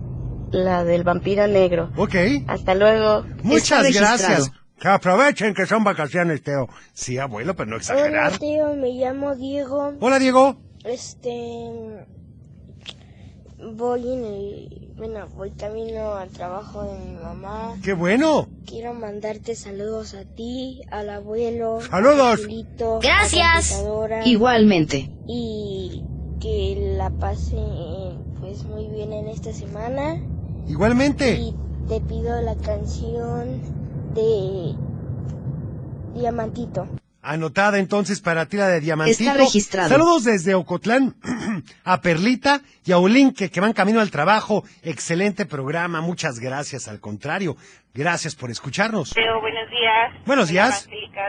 la 0.50 0.83
del 0.83 1.05
vampiro 1.05 1.47
negro. 1.47 1.91
Ok, 1.97 2.15
Hasta 2.47 2.75
luego. 2.75 3.25
muchas 3.43 3.93
gracias. 3.93 4.50
Que 4.81 4.88
aprovechen 4.88 5.53
que 5.55 5.67
son 5.67 5.85
vacaciones, 5.85 6.43
Teo. 6.43 6.69
Sí, 6.95 7.19
abuelo, 7.19 7.55
pero 7.55 7.71
no 7.71 7.76
exagerar. 7.76 8.38
tío, 8.38 8.75
me 8.75 8.91
llamo 8.93 9.35
Diego. 9.35 9.93
Hola, 10.00 10.19
Diego. 10.19 10.57
Este 10.85 12.07
voy 13.59 14.12
en 14.12 14.25
el 14.25 14.86
bueno, 14.97 15.26
voy 15.37 15.50
camino 15.50 16.15
al 16.15 16.31
trabajo 16.31 16.83
de 16.85 16.99
mi 16.99 17.15
mamá. 17.17 17.75
Qué 17.83 17.93
bueno. 17.93 18.49
Quiero 18.67 18.95
mandarte 18.95 19.55
saludos 19.55 20.15
a 20.15 20.25
ti, 20.25 20.81
al 20.91 21.11
abuelo, 21.11 21.81
Saludos. 21.91 22.41
Gracias. 23.03 23.73
a 23.73 24.26
Igualmente. 24.26 25.11
y 25.29 26.03
que 26.41 26.95
la 26.97 27.11
pase 27.11 27.57
pues 28.41 28.65
muy 28.65 28.87
bien 28.88 29.12
en 29.12 29.29
esta 29.29 29.53
semana 29.53 30.17
Igualmente. 30.69 31.37
y 31.41 31.55
te 31.88 32.00
pido 32.00 32.41
la 32.43 32.55
canción 32.57 33.61
de 34.15 34.75
Diamantito. 36.15 36.88
Anotada 37.23 37.79
entonces 37.79 38.21
para 38.21 38.47
ti 38.47 38.57
la 38.57 38.69
de 38.69 38.81
Diamantito. 38.81 39.25
Está 39.25 39.35
registrado. 39.35 39.88
Saludos 39.88 40.25
desde 40.25 40.55
Ocotlán, 40.55 41.17
a 41.85 42.01
Perlita 42.01 42.61
y 42.85 42.93
a 42.93 42.99
Olinque 42.99 43.51
que 43.51 43.61
van 43.61 43.73
camino 43.73 44.01
al 44.01 44.11
trabajo. 44.11 44.65
Excelente 44.83 45.47
programa, 45.47 46.01
muchas 46.01 46.39
gracias. 46.39 46.89
Al 46.89 47.01
contrario, 47.01 47.57
gracias 47.95 48.35
por 48.35 48.51
escucharnos. 48.51 49.15
Buenos 49.15 49.71
días. 49.71 50.27
Buenos 50.27 50.49
días. 50.49 50.85
Angélica 50.87 51.29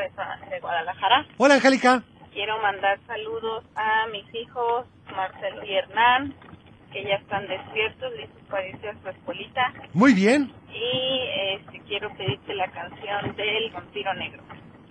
de 0.49 0.59
Guadalajara. 0.59 1.27
Hola, 1.37 1.55
Angélica. 1.55 2.03
Quiero 2.33 2.61
mandar 2.61 2.99
saludos 3.07 3.63
a 3.75 4.07
mis 4.11 4.25
hijos, 4.35 4.85
Marcelo 5.15 5.63
y 5.65 5.73
Hernán, 5.73 6.35
que 6.91 7.03
ya 7.03 7.15
están 7.15 7.47
despiertos, 7.47 8.13
listos 8.15 8.41
para 8.49 8.67
irse 8.67 8.89
a 8.89 9.01
su 9.01 9.09
escuelita. 9.09 9.73
Muy 9.93 10.13
bien. 10.13 10.51
Y 10.71 11.55
este, 11.55 11.81
quiero 11.87 12.15
pedirte 12.15 12.53
la 12.53 12.69
canción 12.69 13.35
del 13.35 13.71
Vampiro 13.73 14.13
Negro. 14.13 14.43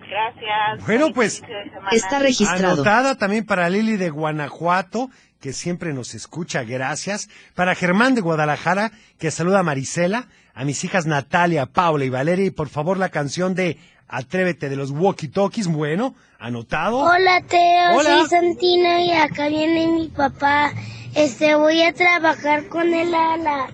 Gracias. 0.09 0.87
Bueno, 0.87 1.13
pues, 1.13 1.43
de 1.43 2.33
semana. 2.33 2.73
Anotada 2.73 3.17
también 3.17 3.45
para 3.45 3.69
Lili 3.69 3.97
de 3.97 4.11
Guanajuato, 4.11 5.11
que 5.41 5.53
siempre 5.53 5.93
nos 5.93 6.15
escucha, 6.15 6.63
gracias. 6.65 7.29
Para 7.55 7.75
Germán 7.75 8.15
de 8.15 8.21
Guadalajara, 8.21 8.93
que 9.19 9.31
saluda 9.31 9.61
a 9.61 9.63
Marisela. 9.63 10.29
A 10.55 10.65
mis 10.65 10.83
hijas 10.85 11.05
Natalia, 11.07 11.67
Paula 11.67 12.05
y 12.07 12.09
Valeria. 12.09 12.47
Y 12.47 12.51
por 12.51 12.69
favor 12.69 12.97
la 12.97 13.11
canción 13.11 13.55
de 13.55 13.79
Atrévete 14.09 14.69
de 14.69 14.77
los 14.77 14.91
Walkie 14.91 15.29
Talkies. 15.29 15.67
Bueno, 15.67 16.15
anotado. 16.39 16.99
Hola 16.99 17.43
Teo, 17.47 17.97
Hola. 17.97 18.21
soy 18.21 18.29
Santino 18.29 18.99
y 18.99 19.11
acá 19.11 19.49
viene 19.49 19.89
mi 19.89 20.09
papá. 20.09 20.73
Este, 21.15 21.55
voy 21.57 21.83
a 21.83 21.93
trabajar 21.93 22.69
con 22.69 22.95
él 22.95 23.15
a 23.15 23.37
la 23.37 23.67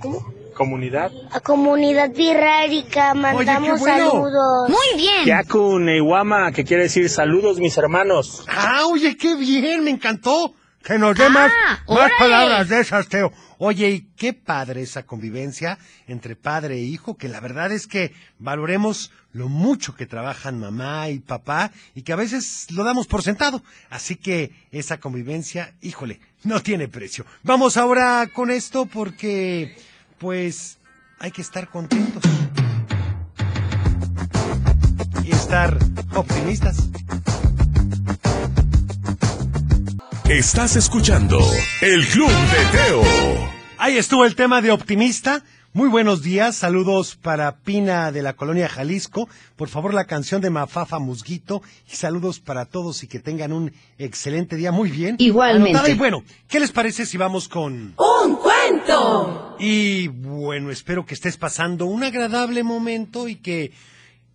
¿cómo? 0.00 0.37
Comunidad. 0.58 1.12
a 1.30 1.38
comunidad 1.38 2.10
birrárica. 2.10 3.14
Mandamos 3.14 3.78
bueno. 3.78 4.10
saludos. 4.10 4.68
Muy 4.68 5.00
bien. 5.00 5.24
Yaku 5.24 5.78
Neiwama, 5.78 6.50
que 6.50 6.64
quiere 6.64 6.82
decir 6.82 7.08
saludos, 7.08 7.60
mis 7.60 7.78
hermanos. 7.78 8.44
Ah, 8.48 8.86
oye, 8.90 9.16
qué 9.16 9.36
bien, 9.36 9.84
me 9.84 9.90
encantó. 9.90 10.52
Que 10.82 10.98
nos 10.98 11.16
dé 11.16 11.28
más, 11.28 11.52
más 11.52 11.80
órale. 11.86 12.14
palabras 12.18 12.68
de 12.68 12.80
esas, 12.80 13.08
Teo. 13.08 13.30
Oye, 13.58 13.90
y 13.90 14.00
qué 14.16 14.32
padre 14.32 14.82
esa 14.82 15.04
convivencia 15.04 15.78
entre 16.06 16.34
padre 16.34 16.76
e 16.76 16.82
hijo, 16.82 17.16
que 17.16 17.28
la 17.28 17.40
verdad 17.40 17.70
es 17.72 17.86
que 17.86 18.12
valoremos 18.38 19.12
lo 19.32 19.48
mucho 19.48 19.94
que 19.94 20.06
trabajan 20.06 20.58
mamá 20.58 21.08
y 21.10 21.18
papá 21.18 21.72
y 21.94 22.02
que 22.02 22.12
a 22.12 22.16
veces 22.16 22.66
lo 22.70 22.84
damos 22.84 23.06
por 23.06 23.22
sentado. 23.22 23.62
Así 23.90 24.16
que 24.16 24.52
esa 24.70 24.98
convivencia, 24.98 25.74
híjole, 25.82 26.20
no 26.44 26.60
tiene 26.60 26.88
precio. 26.88 27.26
Vamos 27.42 27.76
ahora 27.76 28.28
con 28.32 28.50
esto 28.50 28.86
porque, 28.86 29.76
pues, 30.18 30.78
hay 31.18 31.30
que 31.30 31.42
estar 31.42 31.68
contentos. 31.70 32.22
Y 35.24 35.30
estar 35.30 35.78
optimistas. 36.14 36.88
Estás 40.28 40.76
escuchando 40.76 41.38
El 41.80 42.06
Club 42.06 42.28
de 42.30 42.78
Teo. 42.78 43.02
Ahí 43.78 43.96
estuvo 43.96 44.24
el 44.24 44.34
tema 44.34 44.60
de 44.60 44.70
optimista. 44.70 45.42
Muy 45.74 45.88
buenos 45.88 46.22
días, 46.22 46.56
saludos 46.56 47.14
para 47.14 47.58
Pina 47.58 48.10
de 48.10 48.22
la 48.22 48.32
colonia 48.32 48.68
Jalisco. 48.68 49.28
Por 49.54 49.68
favor, 49.68 49.94
la 49.94 50.06
canción 50.06 50.40
de 50.40 50.50
Mafafa 50.50 50.98
Musguito. 50.98 51.62
Y 51.90 51.94
saludos 51.94 52.40
para 52.40 52.64
todos 52.64 53.02
y 53.04 53.06
que 53.06 53.20
tengan 53.20 53.52
un 53.52 53.72
excelente 53.98 54.56
día. 54.56 54.72
Muy 54.72 54.90
bien. 54.90 55.16
Igualmente. 55.18 55.70
Anotada. 55.70 55.90
Y 55.90 55.96
bueno, 55.96 56.24
¿qué 56.48 56.58
les 56.58 56.72
parece 56.72 57.06
si 57.06 57.16
vamos 57.16 57.48
con... 57.48 57.94
Y 59.58 60.08
bueno, 60.08 60.70
espero 60.70 61.04
que 61.04 61.14
estés 61.14 61.36
pasando 61.36 61.86
un 61.86 62.04
agradable 62.04 62.62
momento 62.62 63.28
y 63.28 63.36
que 63.36 63.72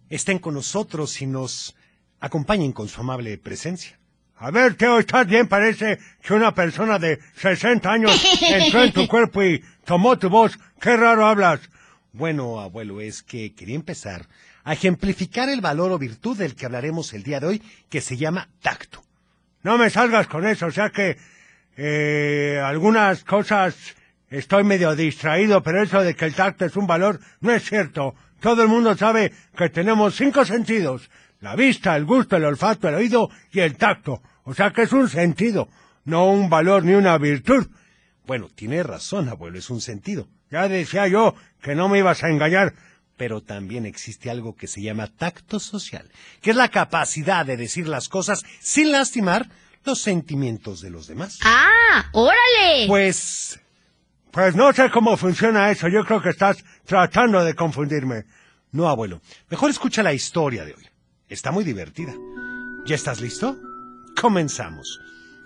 estén 0.10 0.40
con 0.40 0.54
nosotros 0.54 1.22
y 1.22 1.26
nos 1.26 1.76
acompañen 2.20 2.72
con 2.72 2.88
su 2.88 3.02
amable 3.02 3.38
presencia. 3.38 4.00
A 4.38 4.52
ver, 4.52 4.76
Teo, 4.76 5.00
estás 5.00 5.28
bien. 5.28 5.48
Parece 5.48 6.00
que 6.22 6.34
una 6.34 6.54
persona 6.54 7.00
de 7.00 7.20
60 7.36 7.90
años 7.90 8.24
entró 8.42 8.84
en 8.84 8.92
tu 8.92 9.08
cuerpo 9.08 9.44
y 9.44 9.64
tomó 9.86 10.18
tu 10.18 10.30
voz. 10.30 10.60
Qué 10.82 10.98
raro 10.98 11.26
hablas. 11.26 11.62
Bueno, 12.12 12.60
abuelo, 12.60 13.02
es 13.02 13.24
que 13.24 13.54
quería 13.54 13.76
empezar 13.76 14.28
a 14.64 14.74
ejemplificar 14.74 15.50
el 15.50 15.62
valor 15.62 15.92
o 15.92 16.00
virtud 16.00 16.38
del 16.38 16.56
que 16.56 16.66
hablaremos 16.66 17.14
el 17.14 17.24
día 17.24 17.40
de 17.40 17.48
hoy, 17.48 17.62
que 17.90 18.02
se 18.02 18.18
llama 18.18 18.50
tacto. 18.62 19.04
No 19.62 19.78
me 19.78 19.90
salgas 19.90 20.28
con 20.28 20.46
eso, 20.46 20.68
o 20.68 20.72
sea 20.72 20.90
que 20.90 21.18
eh, 21.78 22.62
algunas 22.64 23.24
cosas 23.24 23.76
estoy 24.38 24.64
medio 24.64 24.96
distraído, 24.96 25.62
pero 25.62 25.84
eso 25.84 26.02
de 26.02 26.16
que 26.16 26.26
el 26.26 26.36
tacto 26.36 26.66
es 26.66 26.76
un 26.76 26.88
valor 26.88 27.20
no 27.40 27.52
es 27.52 27.64
cierto. 27.64 28.16
Todo 28.40 28.64
el 28.64 28.68
mundo 28.68 28.98
sabe 28.98 29.32
que 29.56 29.70
tenemos 29.70 30.16
cinco 30.16 30.44
sentidos. 30.44 31.10
La 31.40 31.56
vista, 31.56 31.96
el 31.96 32.06
gusto, 32.06 32.36
el 32.36 32.46
olfato, 32.46 32.90
el 32.90 32.96
oído 32.96 33.30
y 33.52 33.60
el 33.60 33.78
tacto. 33.78 34.22
O 34.44 34.54
sea 34.54 34.72
que 34.72 34.84
es 34.84 34.92
un 34.92 35.08
sentido, 35.08 35.70
no 36.04 36.30
un 36.30 36.50
valor 36.50 36.84
ni 36.84 36.94
una 36.94 37.18
virtud. 37.18 37.68
Bueno, 38.26 38.50
tiene 38.54 38.82
razón, 38.84 39.30
abuelo, 39.30 39.58
es 39.58 39.70
un 39.70 39.82
sentido. 39.82 40.28
Ya 40.50 40.68
decía 40.68 41.08
yo 41.08 41.36
que 41.62 41.76
no 41.76 41.88
me 41.90 42.00
ibas 42.00 42.24
a 42.24 42.30
engañar. 42.30 42.74
Pero 43.16 43.42
también 43.42 43.86
existe 43.86 44.32
algo 44.32 44.56
que 44.56 44.68
se 44.68 44.82
llama 44.82 45.08
tacto 45.08 45.60
social, 45.60 46.10
que 46.42 46.50
es 46.50 46.56
la 46.56 46.70
capacidad 46.70 47.46
de 47.46 47.58
decir 47.58 47.88
las 47.88 48.10
cosas 48.10 48.44
sin 48.60 48.92
lastimar 48.92 49.50
los 49.86 50.02
sentimientos 50.02 50.82
de 50.82 50.90
los 50.90 51.08
demás. 51.08 51.38
¡Ah! 51.44 52.10
¡Órale! 52.12 52.88
Pues... 52.88 53.60
Pues 54.34 54.56
no 54.56 54.74
sé 54.74 54.90
cómo 54.90 55.16
funciona 55.16 55.70
eso. 55.70 55.88
Yo 55.88 56.04
creo 56.04 56.20
que 56.20 56.30
estás 56.30 56.66
tratando 56.86 57.44
de 57.44 57.54
confundirme. 57.54 58.24
No, 58.72 58.90
abuelo. 58.90 59.22
Mejor 59.48 59.70
escucha 59.70 60.02
la 60.02 60.12
historia 60.12 60.66
de 60.66 60.74
hoy. 60.74 60.90
Está 61.30 61.52
muy 61.52 61.64
divertida. 61.64 62.16
¿Ya 62.84 62.96
estás 62.96 63.22
listo? 63.22 63.60
Comenzamos. 64.20 65.00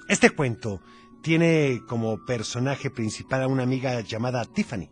Este 0.08 0.29
cuento 0.29 0.82
tiene 1.22 1.82
como 1.86 2.24
personaje 2.24 2.89
principal 2.89 3.44
a 3.44 3.48
una 3.48 3.63
amiga 3.63 4.00
llamada 4.00 4.46
Tiffany. 4.46 4.89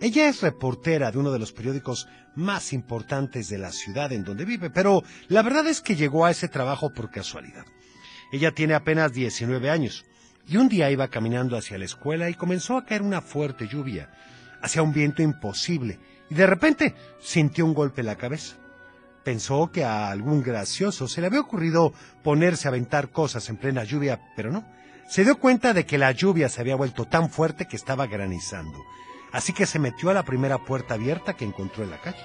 Ella 0.00 0.26
es 0.26 0.40
reportera 0.40 1.12
de 1.12 1.18
uno 1.18 1.30
de 1.30 1.38
los 1.38 1.52
periódicos 1.52 2.08
más 2.36 2.72
importantes 2.72 3.50
de 3.50 3.58
la 3.58 3.72
ciudad 3.72 4.10
en 4.12 4.24
donde 4.24 4.46
vive, 4.46 4.70
pero 4.70 5.02
la 5.28 5.42
verdad 5.42 5.66
es 5.66 5.82
que 5.82 5.96
llegó 5.96 6.24
a 6.24 6.30
ese 6.30 6.48
trabajo 6.48 6.94
por 6.94 7.10
casualidad. 7.10 7.66
Ella 8.32 8.52
tiene 8.52 8.72
apenas 8.72 9.12
19 9.12 9.68
años 9.68 10.06
y 10.46 10.56
un 10.56 10.68
día 10.68 10.90
iba 10.90 11.08
caminando 11.08 11.56
hacia 11.56 11.78
la 11.78 11.84
escuela 11.84 12.28
y 12.28 12.34
comenzó 12.34 12.76
a 12.76 12.84
caer 12.84 13.02
una 13.02 13.20
fuerte 13.20 13.66
lluvia. 13.66 14.10
Hacía 14.60 14.82
un 14.82 14.92
viento 14.92 15.22
imposible 15.22 15.98
y 16.30 16.34
de 16.34 16.46
repente 16.46 16.94
sintió 17.20 17.64
un 17.64 17.74
golpe 17.74 18.00
en 18.00 18.06
la 18.06 18.16
cabeza. 18.16 18.56
Pensó 19.22 19.70
que 19.72 19.84
a 19.84 20.10
algún 20.10 20.42
gracioso 20.42 21.08
se 21.08 21.20
le 21.20 21.28
había 21.28 21.40
ocurrido 21.40 21.94
ponerse 22.22 22.68
a 22.68 22.70
aventar 22.70 23.08
cosas 23.08 23.48
en 23.48 23.56
plena 23.56 23.84
lluvia, 23.84 24.20
pero 24.36 24.52
no. 24.52 24.64
Se 25.08 25.24
dio 25.24 25.38
cuenta 25.38 25.72
de 25.72 25.86
que 25.86 25.98
la 25.98 26.12
lluvia 26.12 26.48
se 26.48 26.60
había 26.60 26.76
vuelto 26.76 27.06
tan 27.06 27.30
fuerte 27.30 27.66
que 27.66 27.76
estaba 27.76 28.06
granizando. 28.06 28.78
Así 29.32 29.52
que 29.52 29.66
se 29.66 29.78
metió 29.78 30.10
a 30.10 30.14
la 30.14 30.24
primera 30.24 30.58
puerta 30.58 30.94
abierta 30.94 31.34
que 31.34 31.44
encontró 31.44 31.84
en 31.84 31.90
la 31.90 32.00
calle. 32.00 32.22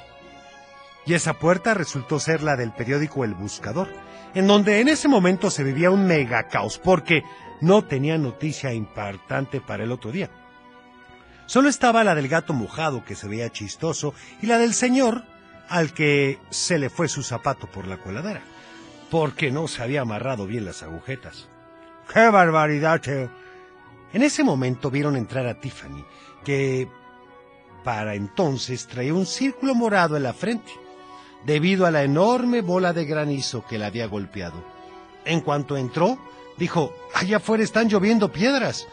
Y 1.06 1.14
esa 1.14 1.34
puerta 1.34 1.74
resultó 1.74 2.20
ser 2.20 2.44
la 2.44 2.56
del 2.56 2.72
periódico 2.72 3.24
El 3.24 3.34
Buscador, 3.34 3.88
en 4.34 4.46
donde 4.46 4.80
en 4.80 4.90
ese 4.90 5.08
momento 5.08 5.50
se 5.50 5.64
vivía 5.64 5.90
un 5.90 6.06
mega 6.06 6.48
caos 6.48 6.78
porque 6.78 7.24
no 7.62 7.84
tenía 7.84 8.18
noticia 8.18 8.74
importante 8.74 9.62
para 9.62 9.84
el 9.84 9.92
otro 9.92 10.12
día. 10.12 10.30
Solo 11.46 11.68
estaba 11.68 12.04
la 12.04 12.16
del 12.16 12.28
gato 12.28 12.54
mojado 12.54 13.04
que 13.04 13.16
se 13.16 13.28
veía 13.28 13.52
chistoso 13.52 14.14
y 14.42 14.46
la 14.46 14.58
del 14.58 14.74
señor 14.74 15.24
al 15.68 15.94
que 15.94 16.40
se 16.50 16.78
le 16.78 16.90
fue 16.90 17.08
su 17.08 17.24
zapato 17.24 17.68
por 17.68 17.88
la 17.88 17.98
coladera, 17.98 18.42
porque 19.10 19.52
no 19.52 19.68
se 19.68 19.84
había 19.84 20.02
amarrado 20.02 20.46
bien 20.46 20.66
las 20.66 20.84
agujetas. 20.84 21.48
¡Qué 22.12 22.30
barbaridad, 22.30 23.02
Teo! 23.02 23.30
En 24.14 24.24
ese 24.24 24.44
momento 24.44 24.90
vieron 24.90 25.16
entrar 25.16 25.46
a 25.46 25.60
Tiffany, 25.60 26.04
que 26.44 26.88
para 27.84 28.16
entonces 28.16 28.88
traía 28.88 29.14
un 29.14 29.26
círculo 29.26 29.76
morado 29.76 30.18
en 30.18 30.24
la 30.24 30.34
frente, 30.34 30.72
debido 31.46 31.86
a 31.86 31.92
la 31.92 32.04
enorme 32.04 32.62
bola 32.62 32.94
de 32.94 33.06
granizo 33.06 33.66
que 33.66 33.78
la 33.78 33.88
había 33.88 34.08
golpeado. 34.08 34.64
En 35.26 35.42
cuanto 35.42 35.78
entró, 35.78 36.18
dijo, 36.60 36.94
allá 37.14 37.38
afuera 37.38 37.64
están 37.64 37.90
lloviendo 37.90 38.32
piedras. 38.32 38.88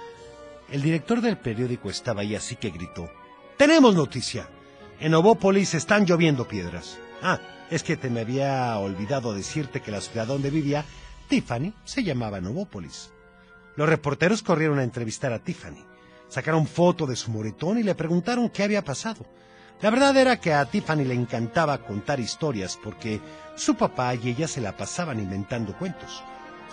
El 0.70 0.82
director 0.82 1.20
del 1.20 1.37
periódico 1.37 1.90
estaba 1.90 2.23
ahí, 2.23 2.35
así 2.35 2.56
que 2.56 2.70
gritó, 2.70 3.11
Tenemos 3.56 3.94
noticia. 3.94 4.49
En 4.99 5.14
Ovópolis 5.14 5.75
están 5.75 6.06
lloviendo 6.06 6.49
piedras. 6.49 6.99
Ah, 7.23 7.38
es 7.70 7.82
que 7.82 7.96
te 7.96 8.08
me 8.08 8.20
había 8.20 8.78
olvidado 8.78 9.35
decirte 9.35 9.82
que 9.82 9.90
la 9.90 10.00
ciudad 10.00 10.26
donde 10.26 10.49
vivía 10.49 10.85
Tiffany 11.28 11.75
se 11.85 12.02
llamaba 12.02 12.40
Novópolis. 12.40 13.12
Los 13.75 13.88
reporteros 13.88 14.42
corrieron 14.42 14.78
a 14.78 14.85
entrevistar 14.85 15.32
a 15.32 15.40
Tiffany. 15.40 15.85
Sacaron 16.28 16.66
foto 16.66 17.06
de 17.06 17.16
su 17.16 17.30
moretón 17.30 17.78
y 17.78 17.82
le 17.82 17.94
preguntaron 17.94 18.49
qué 18.49 18.62
había 18.62 18.82
pasado. 18.82 19.26
La 19.82 19.90
verdad 19.90 20.16
era 20.16 20.40
que 20.40 20.54
a 20.54 20.64
Tiffany 20.64 21.04
le 21.04 21.14
encantaba 21.14 21.78
contar 21.78 22.20
historias 22.20 22.78
porque 22.82 23.20
su 23.56 23.75
papá 23.75 24.14
y 24.14 24.30
ella 24.30 24.49
se 24.49 24.62
la 24.62 24.76
pasaban 24.76 25.20
inventando 25.20 25.76
cuentos. 25.76 26.23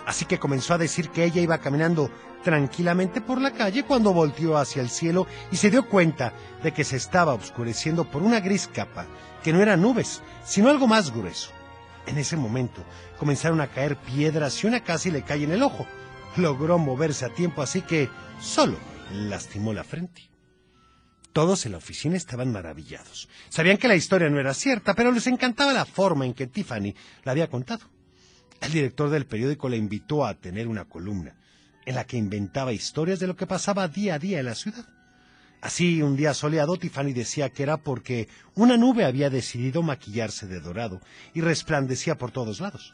Así 0.06 0.24
que 0.26 0.38
comenzó 0.38 0.74
a 0.74 0.78
decir 0.78 1.10
que 1.10 1.24
ella 1.24 1.40
iba 1.40 1.58
caminando 1.58 2.10
tranquilamente 2.42 3.20
por 3.20 3.40
la 3.40 3.52
calle 3.52 3.84
cuando 3.84 4.12
volteó 4.12 4.58
hacia 4.58 4.82
el 4.82 4.90
cielo 4.90 5.26
y 5.50 5.56
se 5.56 5.70
dio 5.70 5.88
cuenta 5.88 6.34
de 6.62 6.72
que 6.72 6.84
se 6.84 6.96
estaba 6.96 7.34
oscureciendo 7.34 8.04
por 8.04 8.22
una 8.22 8.40
gris 8.40 8.68
capa, 8.68 9.06
que 9.42 9.52
no 9.52 9.62
eran 9.62 9.80
nubes, 9.80 10.20
sino 10.44 10.68
algo 10.68 10.86
más 10.86 11.10
grueso. 11.10 11.50
En 12.06 12.18
ese 12.18 12.36
momento 12.36 12.84
comenzaron 13.18 13.60
a 13.62 13.68
caer 13.68 13.96
piedras 13.96 14.62
y 14.62 14.66
una 14.66 14.84
casi 14.84 15.10
le 15.10 15.22
cae 15.22 15.44
en 15.44 15.52
el 15.52 15.62
ojo. 15.62 15.86
logró 16.36 16.78
moverse 16.78 17.24
a 17.24 17.30
tiempo, 17.30 17.62
así 17.62 17.80
que 17.80 18.10
solo 18.40 18.76
lastimó 19.12 19.72
la 19.72 19.84
frente. 19.84 20.28
Todos 21.32 21.64
en 21.64 21.72
la 21.72 21.78
oficina 21.78 22.16
estaban 22.16 22.52
maravillados. 22.52 23.28
Sabían 23.48 23.76
que 23.76 23.88
la 23.88 23.96
historia 23.96 24.28
no 24.30 24.38
era 24.38 24.52
cierta, 24.52 24.94
pero 24.94 25.12
les 25.12 25.26
encantaba 25.26 25.72
la 25.72 25.84
forma 25.84 26.26
en 26.26 26.34
que 26.34 26.46
Tiffany 26.46 26.94
la 27.24 27.32
había 27.32 27.48
contado. 27.48 27.93
El 28.64 28.72
director 28.72 29.10
del 29.10 29.26
periódico 29.26 29.68
la 29.68 29.76
invitó 29.76 30.24
a 30.24 30.34
tener 30.34 30.68
una 30.68 30.86
columna 30.86 31.34
en 31.84 31.94
la 31.94 32.04
que 32.04 32.16
inventaba 32.16 32.72
historias 32.72 33.20
de 33.20 33.26
lo 33.26 33.36
que 33.36 33.46
pasaba 33.46 33.88
día 33.88 34.14
a 34.14 34.18
día 34.18 34.40
en 34.40 34.46
la 34.46 34.54
ciudad. 34.54 34.86
Así, 35.60 36.02
un 36.02 36.16
día 36.16 36.34
soleado, 36.34 36.76
Tiffany 36.76 37.12
decía 37.12 37.50
que 37.50 37.62
era 37.62 37.76
porque 37.76 38.28
una 38.54 38.76
nube 38.76 39.04
había 39.04 39.30
decidido 39.30 39.82
maquillarse 39.82 40.46
de 40.46 40.60
dorado 40.60 41.00
y 41.34 41.40
resplandecía 41.40 42.16
por 42.16 42.30
todos 42.30 42.60
lados. 42.60 42.92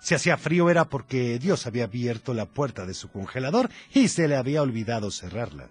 Si 0.00 0.14
hacía 0.14 0.36
frío 0.36 0.70
era 0.70 0.84
porque 0.84 1.38
Dios 1.38 1.66
había 1.66 1.84
abierto 1.84 2.32
la 2.32 2.46
puerta 2.46 2.86
de 2.86 2.94
su 2.94 3.08
congelador 3.08 3.70
y 3.92 4.08
se 4.08 4.28
le 4.28 4.36
había 4.36 4.62
olvidado 4.62 5.10
cerrarla. 5.10 5.68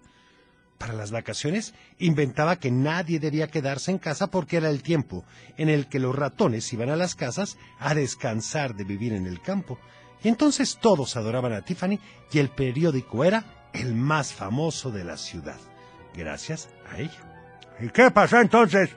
Para 0.78 0.94
las 0.94 1.12
vacaciones, 1.12 1.74
inventaba 1.98 2.58
que 2.58 2.70
nadie 2.70 3.20
debía 3.20 3.50
quedarse 3.50 3.92
en 3.92 3.98
casa 3.98 4.28
porque 4.28 4.58
era 4.58 4.70
el 4.70 4.84
tiempo 4.84 5.26
en 5.58 5.70
el 5.70 5.88
que 5.88 6.00
los 6.00 6.16
ratones 6.16 6.72
iban 6.72 6.90
a 6.90 6.96
las 6.96 7.16
casas 7.16 7.58
a 7.80 7.96
descansar 7.96 8.76
de 8.76 8.84
vivir 8.84 9.14
en 9.14 9.26
el 9.26 9.42
campo. 9.42 9.80
Y 10.24 10.28
entonces 10.28 10.78
todos 10.80 11.16
adoraban 11.16 11.54
a 11.54 11.64
Tiffany 11.64 12.00
y 12.32 12.40
el 12.40 12.50
periódico 12.50 13.24
era 13.24 13.70
el 13.74 13.96
más 13.96 14.34
famoso 14.34 14.92
de 14.92 15.04
la 15.04 15.18
ciudad, 15.18 15.60
gracias 16.16 16.70
a 16.92 17.00
ella. 17.00 17.68
¿Y 17.80 17.90
qué 17.90 18.12
pasó 18.12 18.40
entonces? 18.40 18.90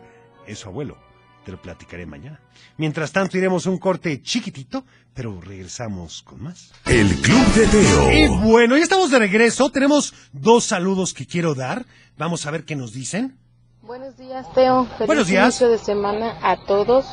Eso, 0.46 0.68
abuelo, 0.68 0.98
te 1.44 1.52
lo 1.52 1.60
platicaré 1.60 2.06
mañana. 2.06 2.40
Mientras 2.76 3.12
tanto, 3.12 3.36
iremos 3.38 3.66
un 3.66 3.78
corte 3.78 4.22
chiquitito, 4.22 4.84
pero 5.14 5.40
regresamos 5.40 6.22
con 6.22 6.42
más. 6.42 6.72
El 6.86 7.08
Club 7.20 7.46
de 7.54 7.66
Teo. 7.66 8.12
Y 8.12 8.28
bueno, 8.50 8.76
ya 8.76 8.82
estamos 8.82 9.10
de 9.10 9.18
regreso. 9.18 9.70
Tenemos 9.70 10.14
dos 10.32 10.64
saludos 10.64 11.14
que 11.14 11.26
quiero 11.26 11.54
dar. 11.54 11.84
Vamos 12.16 12.46
a 12.46 12.50
ver 12.50 12.64
qué 12.64 12.76
nos 12.76 12.92
dicen. 12.92 13.38
Buenos 13.82 14.16
días, 14.16 14.46
Teo. 14.54 14.84
Feliz 14.84 15.06
Buenos 15.06 15.26
días. 15.26 15.46
inicio 15.60 15.68
de 15.70 15.78
semana 15.78 16.36
a 16.42 16.64
todos. 16.66 17.06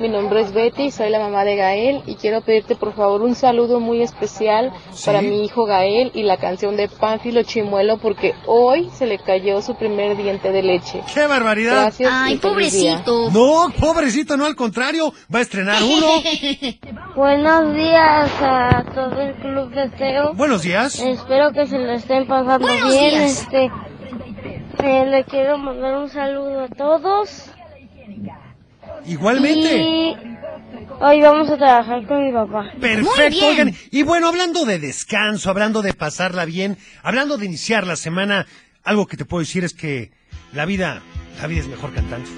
Mi 0.00 0.08
nombre 0.08 0.40
es 0.40 0.54
Betty, 0.54 0.90
soy 0.90 1.10
la 1.10 1.18
mamá 1.18 1.44
de 1.44 1.56
Gael 1.56 2.02
y 2.06 2.14
quiero 2.14 2.40
pedirte 2.40 2.74
por 2.74 2.94
favor 2.94 3.20
un 3.20 3.34
saludo 3.34 3.80
muy 3.80 4.00
especial 4.00 4.72
Sí. 4.92 5.04
para 5.04 5.20
mi 5.20 5.44
hijo 5.44 5.66
Gael 5.66 6.10
y 6.14 6.22
la 6.22 6.38
canción 6.38 6.74
de 6.78 6.88
Pánfilo 6.88 7.42
Chimuelo 7.42 7.98
porque 7.98 8.34
hoy 8.46 8.88
se 8.94 9.04
le 9.06 9.18
cayó 9.18 9.60
su 9.60 9.74
primer 9.74 10.16
diente 10.16 10.52
de 10.52 10.62
leche. 10.62 11.02
¡Qué 11.12 11.26
barbaridad! 11.26 11.82
Gracias. 11.82 12.30
y 12.30 12.38
feliz 12.38 12.72
día. 12.72 13.02
No, 13.30 13.66
pobrecito, 13.78 14.38
no, 14.38 14.46
al 14.46 14.56
contrario. 14.56 15.12
Va 15.32 15.40
a 15.40 15.42
estrenar 15.42 15.82
uno. 15.82 16.06
Buenos 17.14 17.74
días 17.74 18.30
a 18.40 18.82
todo 18.94 19.20
el 19.20 19.34
club 19.34 19.70
de 19.74 19.90
Teo. 19.90 20.32
Buenos 20.32 20.62
días. 20.62 20.98
Espero 20.98 21.52
que 21.52 21.66
se 21.66 21.78
lo 21.78 21.92
estén 21.92 22.26
pasando 22.26 22.66
Buenos 22.66 22.90
bien. 22.90 23.10
días. 23.10 23.42
Este, 23.42 23.70
eh, 24.82 25.04
le 25.04 25.24
quiero 25.24 25.58
mandar 25.58 25.98
un 25.98 26.08
saludo 26.08 26.60
a 26.64 26.68
todos. 26.68 27.50
Igualmente. 29.06 29.76
Y 29.76 30.16
hoy 31.00 31.20
vamos 31.22 31.50
a 31.50 31.56
trabajar 31.56 32.06
con 32.06 32.24
mi 32.24 32.32
papá. 32.32 32.72
Perfecto, 32.80 33.46
oigan. 33.46 33.74
Y 33.90 34.02
bueno, 34.02 34.28
hablando 34.28 34.64
de 34.64 34.78
descanso, 34.78 35.50
hablando 35.50 35.82
de 35.82 35.94
pasarla 35.94 36.44
bien, 36.44 36.78
hablando 37.02 37.36
de 37.36 37.46
iniciar 37.46 37.86
la 37.86 37.96
semana, 37.96 38.46
algo 38.84 39.06
que 39.06 39.16
te 39.16 39.24
puedo 39.24 39.40
decir 39.40 39.64
es 39.64 39.74
que 39.74 40.10
la 40.52 40.64
vida, 40.64 41.02
la 41.40 41.46
vida 41.46 41.60
es 41.60 41.68
mejor 41.68 41.92
cantando. 41.94 42.28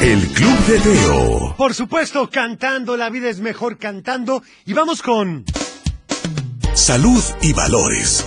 El 0.00 0.20
Club 0.28 0.58
de 0.66 0.78
Teo. 0.80 1.54
Por 1.56 1.72
supuesto, 1.72 2.28
cantando, 2.28 2.96
la 2.96 3.08
vida 3.08 3.30
es 3.30 3.40
mejor 3.40 3.78
cantando. 3.78 4.42
Y 4.66 4.72
vamos 4.72 5.02
con... 5.02 5.44
Salud 6.74 7.22
y 7.40 7.52
valores. 7.52 8.26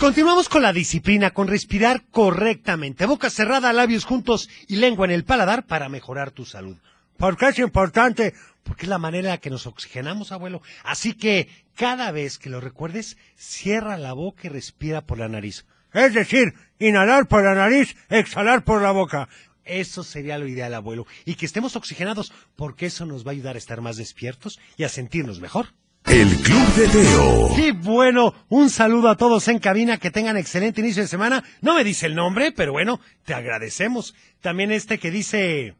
Continuamos 0.00 0.48
con 0.48 0.62
la 0.62 0.72
disciplina, 0.72 1.32
con 1.32 1.46
respirar 1.46 2.04
correctamente, 2.10 3.04
boca 3.04 3.28
cerrada, 3.28 3.70
labios 3.74 4.06
juntos 4.06 4.48
y 4.66 4.76
lengua 4.76 5.04
en 5.04 5.10
el 5.10 5.24
paladar 5.24 5.66
para 5.66 5.90
mejorar 5.90 6.30
tu 6.30 6.46
salud. 6.46 6.78
¿Por 7.18 7.36
qué 7.36 7.48
es 7.48 7.58
importante? 7.58 8.32
Porque 8.62 8.86
es 8.86 8.88
la 8.88 8.96
manera 8.96 9.28
en 9.28 9.32
la 9.34 9.40
que 9.40 9.50
nos 9.50 9.66
oxigenamos, 9.66 10.32
abuelo. 10.32 10.62
Así 10.84 11.12
que 11.12 11.50
cada 11.74 12.12
vez 12.12 12.38
que 12.38 12.48
lo 12.48 12.62
recuerdes, 12.62 13.18
cierra 13.36 13.98
la 13.98 14.14
boca 14.14 14.40
y 14.44 14.48
respira 14.48 15.02
por 15.02 15.18
la 15.18 15.28
nariz. 15.28 15.66
Es 15.92 16.14
decir, 16.14 16.54
inhalar 16.78 17.28
por 17.28 17.44
la 17.44 17.54
nariz, 17.54 17.94
exhalar 18.08 18.64
por 18.64 18.80
la 18.80 18.92
boca. 18.92 19.28
Eso 19.66 20.02
sería 20.02 20.38
lo 20.38 20.48
ideal, 20.48 20.72
abuelo. 20.72 21.06
Y 21.26 21.34
que 21.34 21.44
estemos 21.44 21.76
oxigenados, 21.76 22.32
porque 22.56 22.86
eso 22.86 23.04
nos 23.04 23.26
va 23.26 23.32
a 23.32 23.34
ayudar 23.34 23.56
a 23.56 23.58
estar 23.58 23.82
más 23.82 23.98
despiertos 23.98 24.58
y 24.78 24.84
a 24.84 24.88
sentirnos 24.88 25.40
mejor. 25.40 25.74
El 26.06 26.28
Club 26.38 26.66
de 26.74 26.88
Teo. 26.88 27.48
Y 27.58 27.70
bueno, 27.72 28.34
un 28.48 28.68
saludo 28.70 29.08
a 29.10 29.16
todos 29.16 29.46
en 29.48 29.58
cabina, 29.58 29.98
que 29.98 30.10
tengan 30.10 30.36
excelente 30.36 30.80
inicio 30.80 31.02
de 31.02 31.08
semana. 31.08 31.44
No 31.60 31.74
me 31.74 31.84
dice 31.84 32.06
el 32.06 32.14
nombre, 32.16 32.52
pero 32.52 32.72
bueno, 32.72 33.00
te 33.24 33.34
agradecemos. 33.34 34.14
También 34.40 34.72
este 34.72 34.98
que 34.98 35.10
dice... 35.10 35.74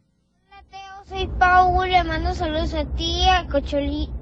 Soy 1.08 1.28
Paul, 1.40 1.90
le 1.90 2.04
mando 2.04 2.32
saludos 2.34 2.72
a 2.74 2.84
ti, 2.94 3.24
a 3.28 3.48
Cocholito, 3.48 4.12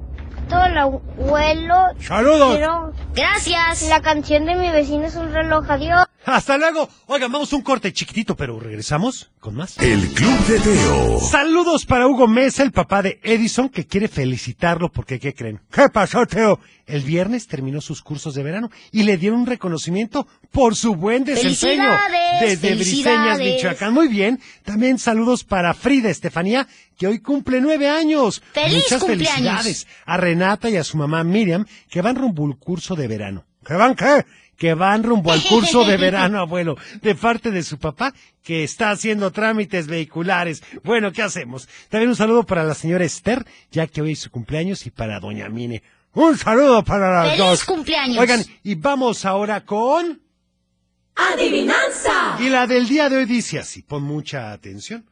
al 0.51 0.79
abuelo. 0.79 1.75
¡Saludos! 2.01 2.57
Quiero- 2.57 2.93
Gracias. 3.15 3.83
La 3.91 4.01
canción 4.01 4.47
de 4.47 4.55
mi 4.55 4.71
vecino 4.71 5.05
es 5.05 5.15
un 5.17 5.31
reloj, 5.31 5.71
adiós. 5.71 6.07
Hasta 6.31 6.59
luego. 6.59 6.91
Oigan, 7.07 7.33
vamos 7.33 7.51
a 7.53 7.57
un 7.57 7.63
corte 7.63 7.91
chiquitito, 7.91 8.37
pero 8.37 8.61
regresamos 8.61 9.31
con 9.41 9.55
más. 9.55 9.79
El 9.79 10.09
Club 10.13 10.39
de 10.47 10.61
Teo. 10.61 11.21
Saludos 11.21 11.87
para 11.87 12.07
Hugo 12.07 12.29
Mesa, 12.29 12.63
el 12.63 12.71
papá 12.71 13.01
de 13.01 13.19
Edison, 13.23 13.71
que 13.71 13.87
quiere 13.87 14.09
felicitarlo 14.09 14.93
porque, 14.93 15.19
¿qué 15.19 15.33
creen? 15.33 15.61
¿Qué 15.73 15.89
pasó, 15.89 16.27
Teo? 16.27 16.61
El 16.85 17.01
viernes 17.03 17.47
terminó 17.47 17.81
sus 17.81 18.03
cursos 18.03 18.35
de 18.35 18.43
verano 18.43 18.71
y 18.93 19.05
le 19.05 19.17
dieron 19.17 19.41
un 19.41 19.47
reconocimiento 19.47 20.27
por 20.51 20.77
su 20.77 20.95
buen 20.97 21.25
desempeño. 21.25 21.83
¡Felicidades! 21.83 22.41
Desde 22.61 22.75
Briseñas, 22.75 23.39
¡Felicidades! 23.39 23.55
Michoacán. 23.55 23.95
Muy 23.95 24.09
bien. 24.09 24.39
También 24.65 24.99
saludos 24.99 25.45
para 25.45 25.73
Frida 25.73 26.11
Estefanía, 26.11 26.67
que 26.99 27.07
hoy 27.07 27.21
cumple 27.21 27.63
nueve 27.63 27.89
años. 27.89 28.43
¡Feliz 28.53 28.85
Muchas 28.85 29.01
cumpleaños! 29.03 29.33
felicidades. 29.63 29.87
A 30.05 30.19
Renata 30.19 30.69
y 30.69 30.77
a 30.77 30.85
su 30.85 30.99
mamá 30.99 31.25
Miriam, 31.25 31.65
que 31.89 32.03
van 32.03 32.17
rumbo 32.17 32.47
al 32.47 32.59
curso 32.59 32.95
de 32.95 33.09
verano. 33.09 33.45
¿Que 33.65 33.75
van 33.75 33.95
qué? 33.95 34.25
Que 34.59 34.75
van 34.75 35.03
rumbo 35.05 35.33
al 35.33 35.43
curso 35.43 35.85
de 35.85 35.97
verano, 36.07 36.41
abuelo, 36.41 36.77
de 37.01 37.15
parte 37.15 37.51
de 37.51 37.63
su 37.63 37.79
papá, 37.79 38.13
que 38.43 38.65
está 38.65 38.91
haciendo 38.91 39.31
trámites 39.31 39.87
vehiculares. 39.87 40.63
Bueno, 40.85 41.13
¿qué 41.13 41.23
hacemos? 41.23 41.69
También 41.89 42.11
un 42.11 42.17
saludo 42.17 42.43
para 42.43 42.65
la 42.65 42.75
señora 42.75 43.05
Esther, 43.05 43.47
ya 43.71 43.87
que 43.87 44.03
hoy 44.03 44.13
es 44.13 44.19
su 44.19 44.31
cumpleaños, 44.31 44.85
y 44.85 44.91
para 44.91 45.21
doña 45.21 45.49
Mine. 45.49 45.83
Un 46.13 46.37
saludo 46.37 46.85
para 46.85 47.11
las 47.11 47.37
¡Feliz 47.37 47.39
dos. 47.39 47.65
cumpleaños! 47.65 48.19
Oigan, 48.19 48.45
y 48.65 48.75
vamos 48.75 49.25
ahora 49.25 49.65
con... 49.65 50.21
¡Adivinanza! 51.15 52.37
Y 52.41 52.49
la 52.49 52.67
del 52.67 52.89
día 52.89 53.09
de 53.09 53.19
hoy 53.19 53.25
dice 53.25 53.59
así, 53.59 53.83
pon 53.83 54.03
mucha 54.03 54.53
atención. 54.53 55.09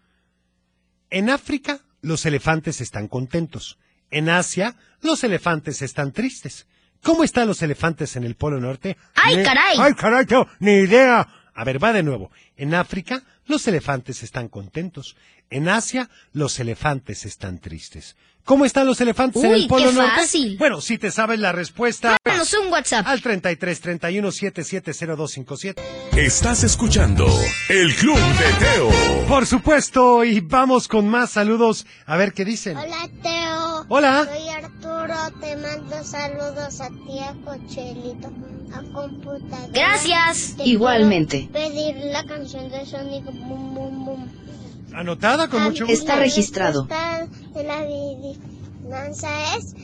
En 1.10 1.30
África, 1.30 1.80
los 2.00 2.26
elefantes 2.26 2.80
están 2.80 3.08
contentos. 3.08 3.78
En 4.10 4.28
Asia, 4.28 4.76
los 5.02 5.22
elefantes 5.24 5.82
están 5.82 6.12
tristes. 6.12 6.66
¿Cómo 7.06 7.22
están 7.22 7.46
los 7.46 7.62
elefantes 7.62 8.16
en 8.16 8.24
el 8.24 8.34
Polo 8.34 8.58
Norte? 8.60 8.96
¡Ay, 9.14 9.36
Ni- 9.36 9.44
caray! 9.44 9.76
¡Ay, 9.78 9.94
caray! 9.94 10.26
Ni 10.58 10.72
idea. 10.72 11.28
A 11.54 11.62
ver, 11.64 11.82
va 11.82 11.92
de 11.92 12.02
nuevo. 12.02 12.32
En 12.56 12.74
África, 12.74 13.22
los 13.46 13.68
elefantes 13.68 14.24
están 14.24 14.48
contentos. 14.48 15.16
En 15.48 15.68
Asia, 15.68 16.10
los 16.32 16.58
elefantes 16.58 17.24
están 17.24 17.60
tristes. 17.60 18.16
¿Cómo 18.46 18.64
están 18.64 18.86
los 18.86 19.00
elefantes 19.00 19.42
en 19.42 19.50
Uy, 19.50 19.62
el 19.62 19.68
Polo 19.68 19.88
qué 19.90 19.96
Norte? 19.96 20.20
fácil. 20.20 20.56
Bueno, 20.56 20.80
si 20.80 20.98
te 20.98 21.10
sabes 21.10 21.40
la 21.40 21.50
respuesta... 21.50 22.16
Mándanos 22.24 22.54
un 22.54 22.72
WhatsApp. 22.72 23.04
Al 23.04 23.20
33 23.20 23.80
31 23.80 24.30
770257. 24.30 25.82
Estás 26.16 26.62
escuchando 26.62 27.26
El 27.68 27.92
Club 27.96 28.16
de 28.16 28.64
Teo. 28.64 29.26
Por 29.26 29.46
supuesto, 29.46 30.22
y 30.24 30.38
vamos 30.38 30.86
con 30.86 31.08
más 31.08 31.30
saludos. 31.30 31.86
A 32.06 32.16
ver 32.16 32.32
qué 32.34 32.44
dicen. 32.44 32.76
Hola, 32.76 33.10
Teo. 33.20 33.86
Hola. 33.88 34.28
Soy 34.32 34.48
Arturo, 34.48 35.40
te 35.40 35.56
mando 35.56 36.04
saludos 36.04 36.80
a 36.80 36.88
ti, 36.88 37.18
a 37.18 37.34
Cochelito, 37.44 38.30
a 38.72 38.82
computadora. 38.92 39.68
Gracias. 39.72 40.54
Te 40.56 40.62
Igualmente. 40.68 41.48
Pedir 41.52 41.96
la 41.96 42.24
canción 42.24 42.70
de 42.70 42.86
Sonic 42.86 43.24
Boom 43.24 43.74
Boom 43.74 44.04
Boom. 44.04 44.45
Anotada 44.94 45.48
con 45.48 45.62
mucho 45.62 45.86
gusto. 45.86 46.00
Está 46.00 46.16
La 46.16 46.22
registrado. 46.22 46.86
respuesta 46.88 47.26
de 47.54 47.64
la 47.64 47.78
adivinanza 47.80 49.56
es 49.56 49.74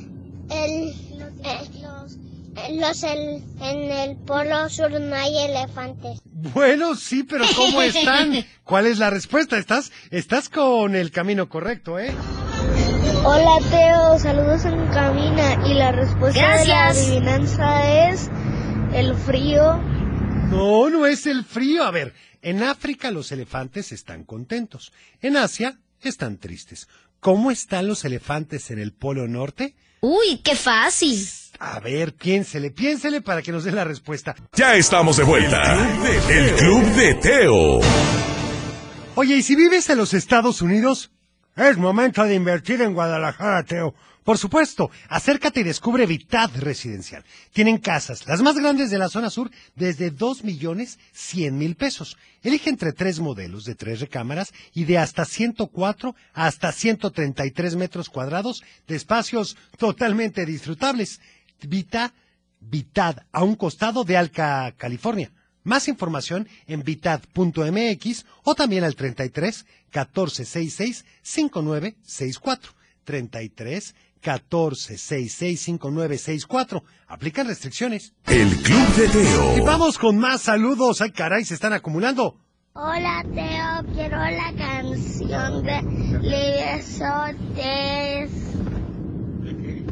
el, 0.50 0.94
eh, 1.44 2.78
los 2.78 3.02
el, 3.02 3.42
en 3.60 3.90
el 3.90 4.16
polo 4.18 4.68
sur 4.68 4.90
no 5.00 5.14
hay 5.16 5.36
elefantes. 5.38 6.20
Bueno, 6.24 6.94
sí, 6.94 7.22
pero 7.24 7.44
¿cómo 7.56 7.82
están? 7.82 8.44
¿Cuál 8.64 8.86
es 8.86 8.98
la 8.98 9.10
respuesta? 9.10 9.58
Estás, 9.58 9.90
estás 10.10 10.48
con 10.48 10.94
el 10.94 11.10
camino 11.10 11.48
correcto, 11.48 11.98
¿eh? 11.98 12.12
Hola 13.24 13.58
Teo, 13.70 14.18
saludos 14.18 14.64
en 14.64 14.86
cabina 14.88 15.66
y 15.66 15.74
la 15.74 15.92
respuesta 15.92 16.56
de 16.58 16.66
la 16.66 16.88
adivinanza 16.88 18.08
es 18.10 18.28
el 18.94 19.14
frío. 19.14 19.78
No, 20.50 20.90
no 20.90 21.06
es 21.06 21.26
el 21.26 21.44
frío. 21.44 21.84
A 21.84 21.90
ver, 21.90 22.12
en 22.42 22.62
África 22.62 23.10
los 23.10 23.32
elefantes 23.32 23.92
están 23.92 24.24
contentos. 24.24 24.92
En 25.20 25.36
Asia 25.36 25.78
están 26.02 26.38
tristes. 26.38 26.88
¿Cómo 27.20 27.50
están 27.50 27.86
los 27.86 28.04
elefantes 28.04 28.70
en 28.72 28.80
el 28.80 28.92
Polo 28.92 29.28
Norte? 29.28 29.76
Uy, 30.00 30.38
qué 30.42 30.56
fácil. 30.56 31.24
A 31.60 31.78
ver, 31.78 32.14
piénsele, 32.14 32.72
piénsele 32.72 33.20
para 33.20 33.40
que 33.40 33.52
nos 33.52 33.62
dé 33.62 33.70
la 33.70 33.84
respuesta. 33.84 34.34
Ya 34.54 34.74
estamos 34.74 35.16
de 35.16 35.22
vuelta. 35.22 35.78
El 36.28 36.56
Club 36.56 36.82
de 36.96 37.14
Teo. 37.14 37.80
Oye, 39.14 39.36
¿y 39.36 39.42
si 39.42 39.54
vives 39.54 39.88
en 39.90 39.98
los 39.98 40.12
Estados 40.12 40.60
Unidos? 40.60 41.12
Es 41.54 41.76
momento 41.76 42.24
de 42.24 42.34
invertir 42.34 42.82
en 42.82 42.94
Guadalajara, 42.94 43.62
Teo. 43.62 43.94
Por 44.24 44.38
supuesto, 44.38 44.90
acércate 45.08 45.60
y 45.60 45.64
descubre 45.64 46.06
Vitad 46.06 46.50
Residencial. 46.54 47.24
Tienen 47.52 47.78
casas, 47.78 48.26
las 48.28 48.40
más 48.40 48.56
grandes 48.56 48.90
de 48.90 48.98
la 48.98 49.08
zona 49.08 49.30
sur, 49.30 49.50
desde 49.74 50.10
dos 50.10 50.44
millones 50.44 51.00
cien 51.12 51.58
mil 51.58 51.74
pesos. 51.74 52.16
Elige 52.42 52.70
entre 52.70 52.92
tres 52.92 53.18
modelos 53.18 53.64
de 53.64 53.74
tres 53.74 54.00
recámaras 54.00 54.52
y 54.74 54.84
de 54.84 54.98
hasta 54.98 55.24
104 55.24 56.14
hasta 56.34 56.70
133 56.70 57.74
metros 57.74 58.08
cuadrados 58.08 58.62
de 58.86 58.94
espacios 58.94 59.56
totalmente 59.76 60.46
disfrutables. 60.46 61.20
Vita, 61.60 62.14
Vitad, 62.60 63.16
a 63.32 63.42
un 63.42 63.56
costado 63.56 64.04
de 64.04 64.16
Alca, 64.16 64.72
California. 64.76 65.32
Más 65.64 65.88
información 65.88 66.48
en 66.66 66.84
vitad.mx 66.84 68.24
o 68.44 68.54
también 68.54 68.84
al 68.84 68.94
33 68.94 69.66
14 69.90 70.44
66 70.44 71.04
5964. 71.22 72.72
33 73.04 73.94
14 74.22 74.96
66 74.96 75.60
5964. 75.60 76.84
Aplican 77.08 77.48
restricciones. 77.48 78.14
El 78.26 78.48
Club 78.62 78.94
de 78.96 79.08
Teo. 79.08 79.56
Y 79.58 79.60
vamos 79.60 79.98
con 79.98 80.16
más 80.18 80.42
saludos. 80.42 81.00
Ay, 81.02 81.10
caray, 81.10 81.44
se 81.44 81.54
están 81.54 81.72
acumulando. 81.72 82.38
Hola 82.74 83.22
Teo, 83.34 83.84
quiero 83.94 84.16
la 84.16 84.50
canción 84.56 85.62
de 85.62 85.82
Libersotes. 86.22 88.30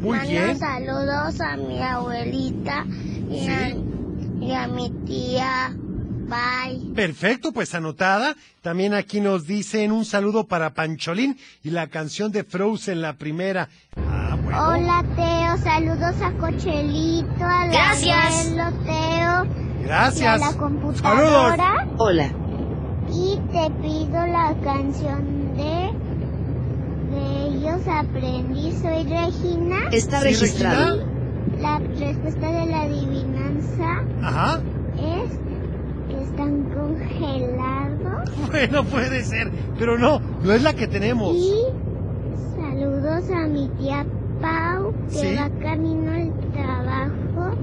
Muy 0.00 0.16
Mando 0.16 0.30
bien. 0.30 0.58
saludos 0.58 1.38
a 1.42 1.56
mi 1.58 1.78
abuelita 1.82 2.86
y, 3.28 3.46
a, 3.48 3.68
y 4.40 4.52
a 4.54 4.66
mi 4.66 4.88
tía. 5.04 5.76
Bye. 6.30 6.94
Perfecto, 6.94 7.52
pues 7.52 7.74
anotada. 7.74 8.34
También 8.62 8.94
aquí 8.94 9.20
nos 9.20 9.46
dicen 9.46 9.92
un 9.92 10.06
saludo 10.06 10.46
para 10.46 10.72
Pancholín 10.72 11.36
y 11.62 11.68
la 11.70 11.88
canción 11.88 12.32
de 12.32 12.44
Frozen, 12.44 13.02
la 13.02 13.12
primera. 13.14 13.68
Bueno. 14.50 14.68
Hola 14.68 15.04
Teo, 15.16 15.56
saludos 15.58 16.20
a 16.22 16.32
Cochelito, 16.38 17.44
al 17.44 17.70
Gracias. 17.70 18.46
abuelo 18.56 18.78
Teo. 18.84 19.84
Gracias. 19.84 20.22
Y 20.22 20.26
a 20.44 20.50
la 20.50 20.56
computadora. 20.58 21.88
Hola. 21.98 22.30
Y 23.12 23.36
te 23.52 23.70
pido 23.82 24.26
la 24.26 24.54
canción 24.62 25.54
de 25.56 25.90
de 27.10 27.46
ellos 27.46 27.80
aprendí. 27.88 28.72
Soy 28.72 29.04
Regina. 29.04 29.76
Está 29.92 30.18
¿Sí, 30.20 30.24
registrado. 30.24 30.96
Regina? 30.96 31.10
La 31.60 31.78
respuesta 31.78 32.50
de 32.52 32.66
la 32.66 32.80
adivinanza 32.82 34.04
Ajá. 34.22 34.60
es 34.96 35.30
que 36.08 36.22
están 36.22 36.64
congelados. 36.74 38.30
Bueno, 38.50 38.84
puede 38.84 39.22
ser, 39.24 39.50
pero 39.78 39.96
no, 39.98 40.18
no 40.20 40.52
es 40.52 40.62
la 40.62 40.72
que 40.74 40.86
tenemos. 40.88 41.34
Y 41.36 41.52
saludos 42.56 43.24
a 43.30 43.46
mi 43.48 43.68
tía 43.78 44.04
Pau, 44.40 44.94
que 45.10 45.14
Sí. 45.18 45.34
va 45.36 45.50
camino 45.60 46.12
al 46.12 46.52
trabajo. 46.52 47.56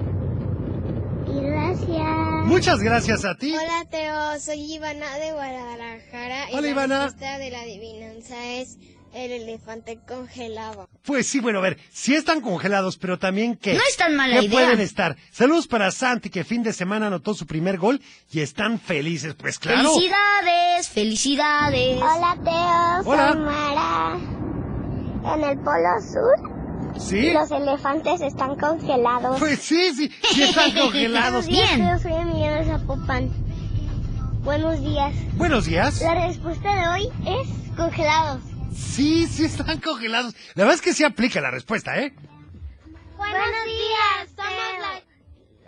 Y 1.28 1.42
gracias. 1.42 2.46
Muchas 2.46 2.80
gracias 2.80 3.26
a 3.26 3.36
ti. 3.36 3.54
Hola 3.54 3.86
Teo, 3.90 4.40
soy 4.40 4.74
Ivana 4.74 5.16
de 5.18 5.32
Guadalajara. 5.34 6.46
Hola, 6.52 6.62
la 6.62 6.68
Ivana. 6.70 7.04
respuesta 7.06 7.38
de 7.38 7.52
la 7.52 7.62
adivinanza 7.62 8.46
es 8.54 8.78
el 9.14 9.32
elefante 9.32 10.00
congelado. 10.08 10.88
Pues 11.04 11.28
sí, 11.28 11.40
bueno, 11.40 11.60
a 11.60 11.62
ver, 11.64 11.78
sí 11.92 12.14
están 12.16 12.40
congelados, 12.42 12.98
pero 12.98 13.18
también 13.18 13.56
que... 13.56 13.74
No 13.74 13.80
es 13.80 13.98
tan 13.98 14.16
mala 14.16 14.40
¿Qué 14.40 14.46
idea. 14.46 14.52
pueden 14.52 14.80
estar? 14.80 15.16
Saludos 15.32 15.68
para 15.68 15.90
Santi, 15.92 16.30
que 16.30 16.44
fin 16.44 16.62
de 16.64 16.72
semana 16.74 17.08
anotó 17.08 17.34
su 17.34 17.46
primer 17.48 17.78
gol 17.78 18.00
y 18.32 18.42
están 18.42 18.80
felices, 18.80 19.34
pues 19.36 19.58
claro. 19.60 19.90
Felicidades, 19.94 20.90
felicidades. 20.90 21.98
Hola 22.02 22.38
Teo, 22.44 23.12
Hola. 23.12 23.34
soy 23.34 23.42
Mara. 23.42 24.18
En 25.36 25.44
el 25.44 25.58
Polo 25.60 26.02
Sur, 26.02 26.57
¿Sí? 27.00 27.32
los 27.32 27.52
elefantes 27.52 28.22
están 28.22 28.56
congelados. 28.56 29.40
Pues 29.40 29.60
sí, 29.60 29.94
sí, 29.94 30.12
sí 30.32 30.44
están 30.44 30.72
congelados. 30.78 31.48
Bien. 31.48 31.78
Teo, 31.80 32.00
soy 32.00 32.14
Emiliano 32.14 32.66
Zapopan. 32.66 33.30
Buenos 34.44 34.80
días. 34.82 35.14
Buenos 35.36 35.66
días. 35.66 36.02
La 36.02 36.28
respuesta 36.28 36.74
de 36.76 36.88
hoy 36.88 37.10
es 37.26 37.76
congelados. 37.76 38.42
Sí, 38.74 39.28
sí 39.28 39.46
están 39.46 39.80
congelados. 39.80 40.34
La 40.56 40.64
verdad 40.64 40.76
es 40.76 40.82
que 40.82 40.94
sí 40.94 41.04
aplica 41.04 41.42
la 41.42 41.52
respuesta, 41.52 41.98
¿eh? 42.00 42.14
Buenos 43.18 43.66
días, 43.66 44.30
somos, 44.36 45.04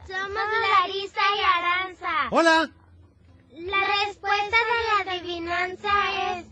somos 0.07 0.43
Larisa 0.79 1.21
y 1.37 1.59
Aranza. 1.59 2.07
Hola. 2.31 2.69
La 3.57 3.77
respuesta 4.05 4.57
de 4.69 5.05
la 5.05 5.11
adivinanza 5.11 6.37
es 6.37 6.45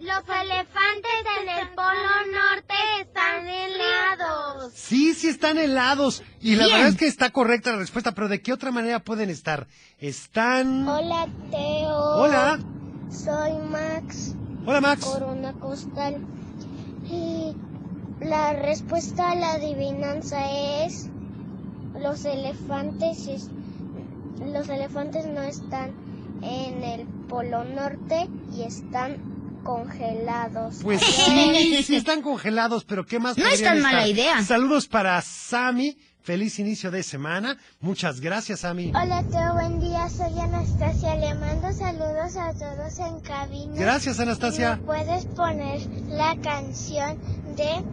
los 0.00 0.22
elefantes 0.28 1.10
en 1.42 1.48
el 1.48 1.68
Polo 1.74 2.32
Norte 2.32 2.74
están 3.00 3.46
helados. 3.46 4.72
Sí, 4.74 5.14
sí 5.14 5.28
están 5.28 5.56
helados. 5.58 6.22
Y 6.40 6.56
la 6.56 6.64
Bien. 6.64 6.76
verdad 6.76 6.92
es 6.92 6.96
que 6.98 7.06
está 7.06 7.30
correcta 7.30 7.72
la 7.72 7.78
respuesta, 7.78 8.12
pero 8.12 8.28
¿de 8.28 8.42
qué 8.42 8.52
otra 8.52 8.70
manera 8.70 9.00
pueden 9.00 9.30
estar? 9.30 9.66
Están... 9.98 10.86
Hola 10.88 11.26
Teo. 11.50 11.96
Hola. 12.16 12.58
Soy 13.10 13.52
Max 13.70 14.34
Hola, 14.66 14.80
Max. 14.80 15.04
Corona 15.04 15.52
Costal. 15.54 16.18
Y 17.08 17.54
la 18.20 18.52
respuesta 18.54 19.30
a 19.30 19.34
la 19.36 19.52
adivinanza 19.52 20.84
es 20.84 21.08
los 22.00 22.24
elefantes 22.24 23.26
es- 23.28 23.50
los 24.44 24.68
elefantes 24.68 25.26
no 25.26 25.42
están 25.42 25.92
en 26.42 26.82
el 26.82 27.06
Polo 27.28 27.64
Norte 27.64 28.28
y 28.52 28.62
están 28.62 29.33
congelados. 29.64 30.76
Pues 30.82 31.00
sí, 31.00 31.82
sí 31.82 31.96
están 31.96 32.22
congelados, 32.22 32.84
pero 32.84 33.04
¿qué 33.04 33.18
más 33.18 33.36
No 33.36 33.46
es 33.46 33.62
tan 33.62 33.80
mala 33.80 34.06
idea. 34.06 34.42
Saludos 34.42 34.86
para 34.86 35.20
Sami. 35.22 35.96
Feliz 36.22 36.58
inicio 36.58 36.90
de 36.90 37.02
semana. 37.02 37.58
Muchas 37.80 38.20
gracias, 38.20 38.60
Sami. 38.60 38.92
Hola 38.94 39.22
Teo, 39.30 39.52
buen 39.52 39.78
día. 39.78 40.08
Soy 40.08 40.38
Anastasia. 40.40 41.16
Le 41.16 41.34
mando 41.34 41.70
saludos 41.72 42.36
a 42.38 42.52
todos 42.54 42.98
en 42.98 43.20
cabina. 43.20 43.74
Gracias, 43.74 44.18
Anastasia. 44.20 44.76
¿Me 44.76 44.82
puedes 44.84 45.26
poner 45.26 45.80
la 46.08 46.34
canción 46.40 47.18
de 47.56 47.84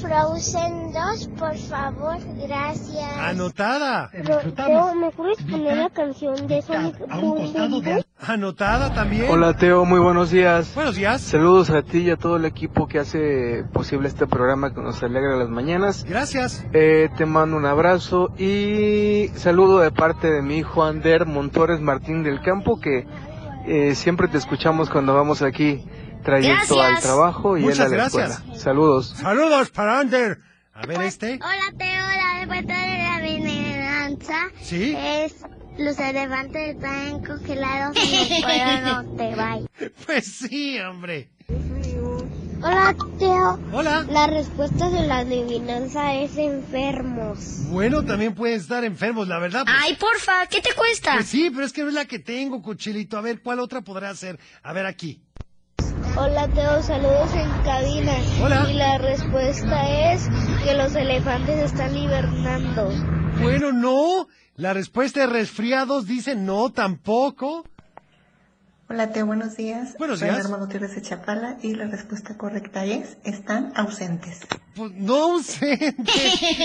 Frozen 0.00 0.92
2, 0.92 1.28
por 1.38 1.56
favor? 1.56 2.16
Gracias. 2.46 3.18
Anotada. 3.18 4.10
Teo, 4.10 4.94
¿me 4.94 5.10
puedes 5.10 5.42
poner 5.42 5.76
la 5.76 5.90
canción 5.90 6.46
de 6.46 6.62
Sonic 6.62 6.98
Boom 6.98 7.52
Boom? 7.52 8.02
Anotada 8.18 8.92
también. 8.92 9.26
Hola 9.30 9.54
Teo, 9.54 9.84
muy 9.84 10.00
buenos 10.00 10.30
días. 10.30 10.74
Buenos 10.74 10.96
días. 10.96 11.22
Saludos 11.22 11.70
a 11.70 11.82
ti 11.82 11.98
y 11.98 12.10
a 12.10 12.16
todo 12.16 12.36
el 12.36 12.44
equipo 12.44 12.86
que 12.86 12.98
hace 12.98 13.64
posible 13.72 14.08
este 14.08 14.26
programa 14.26 14.74
que 14.74 14.80
nos 14.80 15.02
alegra 15.02 15.36
las 15.36 15.48
mañanas. 15.48 16.04
Gracias. 16.04 16.64
Eh, 16.72 17.08
te 17.16 17.24
mando 17.26 17.56
un 17.56 17.66
abrazo 17.66 18.30
y 18.38 19.28
saludo 19.34 19.78
de 19.80 19.90
parte 19.92 20.30
de 20.30 20.42
mi 20.42 20.58
hijo 20.58 20.84
Ander 20.84 21.26
Montores 21.26 21.80
Martín 21.80 22.22
del 22.22 22.40
Campo 22.42 22.80
que 22.80 23.06
eh, 23.66 23.94
siempre 23.94 24.28
te 24.28 24.38
escuchamos 24.38 24.90
cuando 24.90 25.14
vamos 25.14 25.42
aquí 25.42 25.84
trayecto 26.26 26.76
Gracias. 26.76 26.96
al 26.96 27.02
trabajo 27.02 27.56
y 27.56 27.60
él 27.60 27.66
Muchas 27.66 27.80
a 27.86 27.88
la 27.88 27.96
gracias. 27.96 28.30
escuela. 28.32 28.58
Saludos. 28.58 29.14
Saludos 29.16 29.70
para 29.70 30.00
Ander. 30.00 30.38
A 30.74 30.84
ver 30.86 31.00
este. 31.02 31.34
Hola 31.42 31.72
Teo, 31.78 31.88
la 31.88 32.38
respuesta 32.40 32.78
de 32.78 32.98
la 32.98 33.14
adivinanza 33.16 34.36
¿Sí? 34.60 34.94
es 34.94 35.34
los 35.78 35.98
elefantes 35.98 36.74
están 36.76 37.24
congelados 37.24 37.96
el 38.02 38.42
Polo 38.42 39.02
Norte. 39.02 39.34
Bye. 39.34 39.90
Pues 40.04 40.26
sí, 40.36 40.78
hombre. 40.80 41.30
Hola 42.62 42.94
Teo. 43.18 43.58
Hola. 43.72 44.06
La 44.10 44.26
respuesta 44.26 44.88
de 44.90 45.06
la 45.06 45.18
adivinanza 45.18 46.14
es 46.14 46.36
enfermos. 46.36 47.38
Bueno, 47.68 48.04
también 48.04 48.34
pueden 48.34 48.58
estar 48.58 48.82
enfermos, 48.84 49.28
la 49.28 49.38
verdad. 49.38 49.64
pues- 49.64 49.76
Ay, 49.78 49.94
porfa, 49.96 50.46
¿qué 50.50 50.60
te 50.62 50.74
cuesta? 50.74 51.14
Pues 51.14 51.26
sí, 51.26 51.50
pero 51.50 51.64
es 51.66 51.72
que 51.72 51.82
no 51.82 51.88
es 51.88 51.94
la 51.94 52.06
que 52.06 52.18
tengo, 52.18 52.62
Cochilito. 52.62 53.18
A 53.18 53.20
ver, 53.20 53.42
¿cuál 53.42 53.60
otra 53.60 53.82
podrá 53.82 54.14
ser? 54.14 54.38
A 54.62 54.72
ver 54.72 54.86
aquí. 54.86 55.22
Hola 56.18 56.48
Teo, 56.48 56.82
saludos 56.82 57.34
en 57.34 57.50
cabina. 57.62 58.14
Hola. 58.42 58.66
Y 58.70 58.74
la 58.74 58.96
respuesta 58.96 60.12
es 60.12 60.26
que 60.64 60.72
los 60.72 60.94
elefantes 60.94 61.58
están 61.58 61.94
hibernando. 61.94 62.90
Bueno, 63.42 63.70
no. 63.70 64.26
La 64.56 64.72
respuesta 64.72 65.20
de 65.20 65.26
resfriados 65.26 66.06
dice 66.06 66.34
no, 66.34 66.70
tampoco. 66.70 67.66
Hola 68.88 69.10
Teo, 69.12 69.26
buenos 69.26 69.56
días. 69.56 69.96
Buenos 69.98 70.20
Soy 70.20 70.28
días. 70.30 70.44
Norma 70.44 70.64
Gutiérrez 70.64 70.94
de 70.94 71.02
Chapala 71.02 71.58
y 71.60 71.74
la 71.74 71.86
respuesta 71.86 72.36
correcta 72.36 72.84
es, 72.84 73.18
están 73.24 73.72
ausentes. 73.74 74.46
Pues 74.76 74.92
no 74.92 75.32
ausente. 75.32 76.12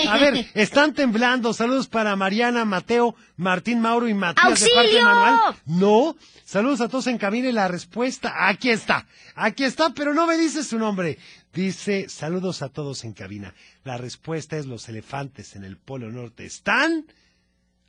A 0.08 0.18
ver, 0.18 0.46
están 0.54 0.94
temblando. 0.94 1.52
Saludos 1.52 1.88
para 1.88 2.14
Mariana, 2.14 2.64
Mateo, 2.64 3.16
Martín, 3.36 3.80
Mauro 3.80 4.06
y 4.06 4.14
Matías 4.14 4.60
de 4.60 4.68
parte 4.72 4.92
de 4.92 5.00
¡Auxilio! 5.00 5.04
Manuel. 5.04 5.56
No. 5.66 6.16
Saludos 6.44 6.80
a 6.80 6.88
todos 6.88 7.08
en 7.08 7.18
cabina 7.18 7.48
y 7.48 7.52
la 7.52 7.66
respuesta. 7.66 8.32
Aquí 8.48 8.70
está. 8.70 9.04
Aquí 9.34 9.64
está, 9.64 9.92
pero 9.92 10.14
no 10.14 10.28
me 10.28 10.36
dice 10.36 10.62
su 10.62 10.78
nombre. 10.78 11.18
Dice, 11.52 12.08
saludos 12.08 12.62
a 12.62 12.68
todos 12.68 13.02
en 13.02 13.14
cabina. 13.14 13.52
La 13.82 13.96
respuesta 13.96 14.56
es 14.56 14.66
los 14.66 14.88
elefantes 14.88 15.56
en 15.56 15.64
el 15.64 15.76
Polo 15.76 16.12
Norte. 16.12 16.44
¿Están? 16.44 17.04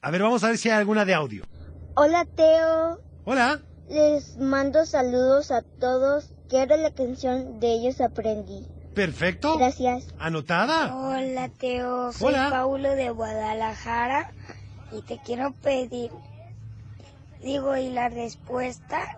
A 0.01 0.09
ver, 0.09 0.23
vamos 0.23 0.43
a 0.43 0.47
ver 0.47 0.57
si 0.57 0.69
hay 0.69 0.79
alguna 0.79 1.05
de 1.05 1.13
audio. 1.13 1.45
Hola 1.95 2.25
Teo, 2.25 2.99
Hola. 3.25 3.61
Les 3.93 4.37
mando 4.37 4.85
saludos 4.85 5.51
a 5.51 5.61
todos. 5.61 6.33
Quiero 6.49 6.75
la 6.77 6.91
canción 6.91 7.59
de 7.59 7.73
ellos 7.73 8.01
aprendí. 8.01 8.65
Perfecto. 8.93 9.57
Gracias. 9.57 10.07
Anotada. 10.19 10.95
Hola 10.95 11.49
Teo, 11.49 12.11
soy 12.11 12.33
Hola. 12.33 12.49
Paulo 12.49 12.95
de 12.95 13.09
Guadalajara 13.09 14.31
y 14.91 15.01
te 15.01 15.19
quiero 15.23 15.51
pedir, 15.53 16.11
digo, 17.41 17.75
y 17.75 17.89
la 17.89 18.09
respuesta 18.09 19.17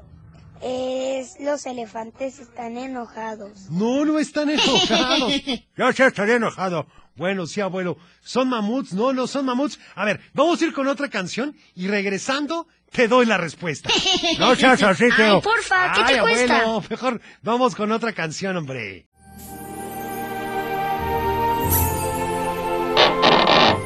es 0.62 1.38
los 1.42 1.66
elefantes 1.66 2.40
están 2.40 2.78
enojados. 2.78 3.70
No, 3.70 4.06
no 4.06 4.18
están 4.20 4.50
enojados. 4.52 5.34
Yo 5.78 5.92
sí 5.92 6.04
estaría 6.04 6.36
enojado. 6.36 6.86
Bueno, 7.16 7.48
sí, 7.48 7.62
abuelo. 7.62 7.98
¿Son 8.22 8.50
mamuts? 8.50 8.94
No, 8.94 9.14
no 9.14 9.28
son 9.28 9.46
mamuts. 9.46 9.80
A 9.96 10.06
ver, 10.06 10.20
vamos 10.34 10.62
a 10.62 10.66
ir 10.66 10.74
con 10.74 10.88
otra 10.88 11.10
canción 11.10 11.56
y 11.76 11.88
regresando 11.88 12.68
te 12.92 13.08
doy 13.08 13.26
la 13.26 13.38
respuesta. 13.38 13.90
No 14.40 14.56
seas 14.56 14.82
así, 14.84 15.06
Ay, 15.18 15.40
porfa, 15.42 15.94
¿qué 15.94 16.04
te 16.04 16.14
Ay, 16.14 16.20
cuesta? 16.20 16.62
abuelo, 16.62 16.84
mejor 16.90 17.22
vamos 17.42 17.76
con 17.76 17.92
otra 17.92 18.12
canción, 18.14 18.58
hombre. 18.58 19.08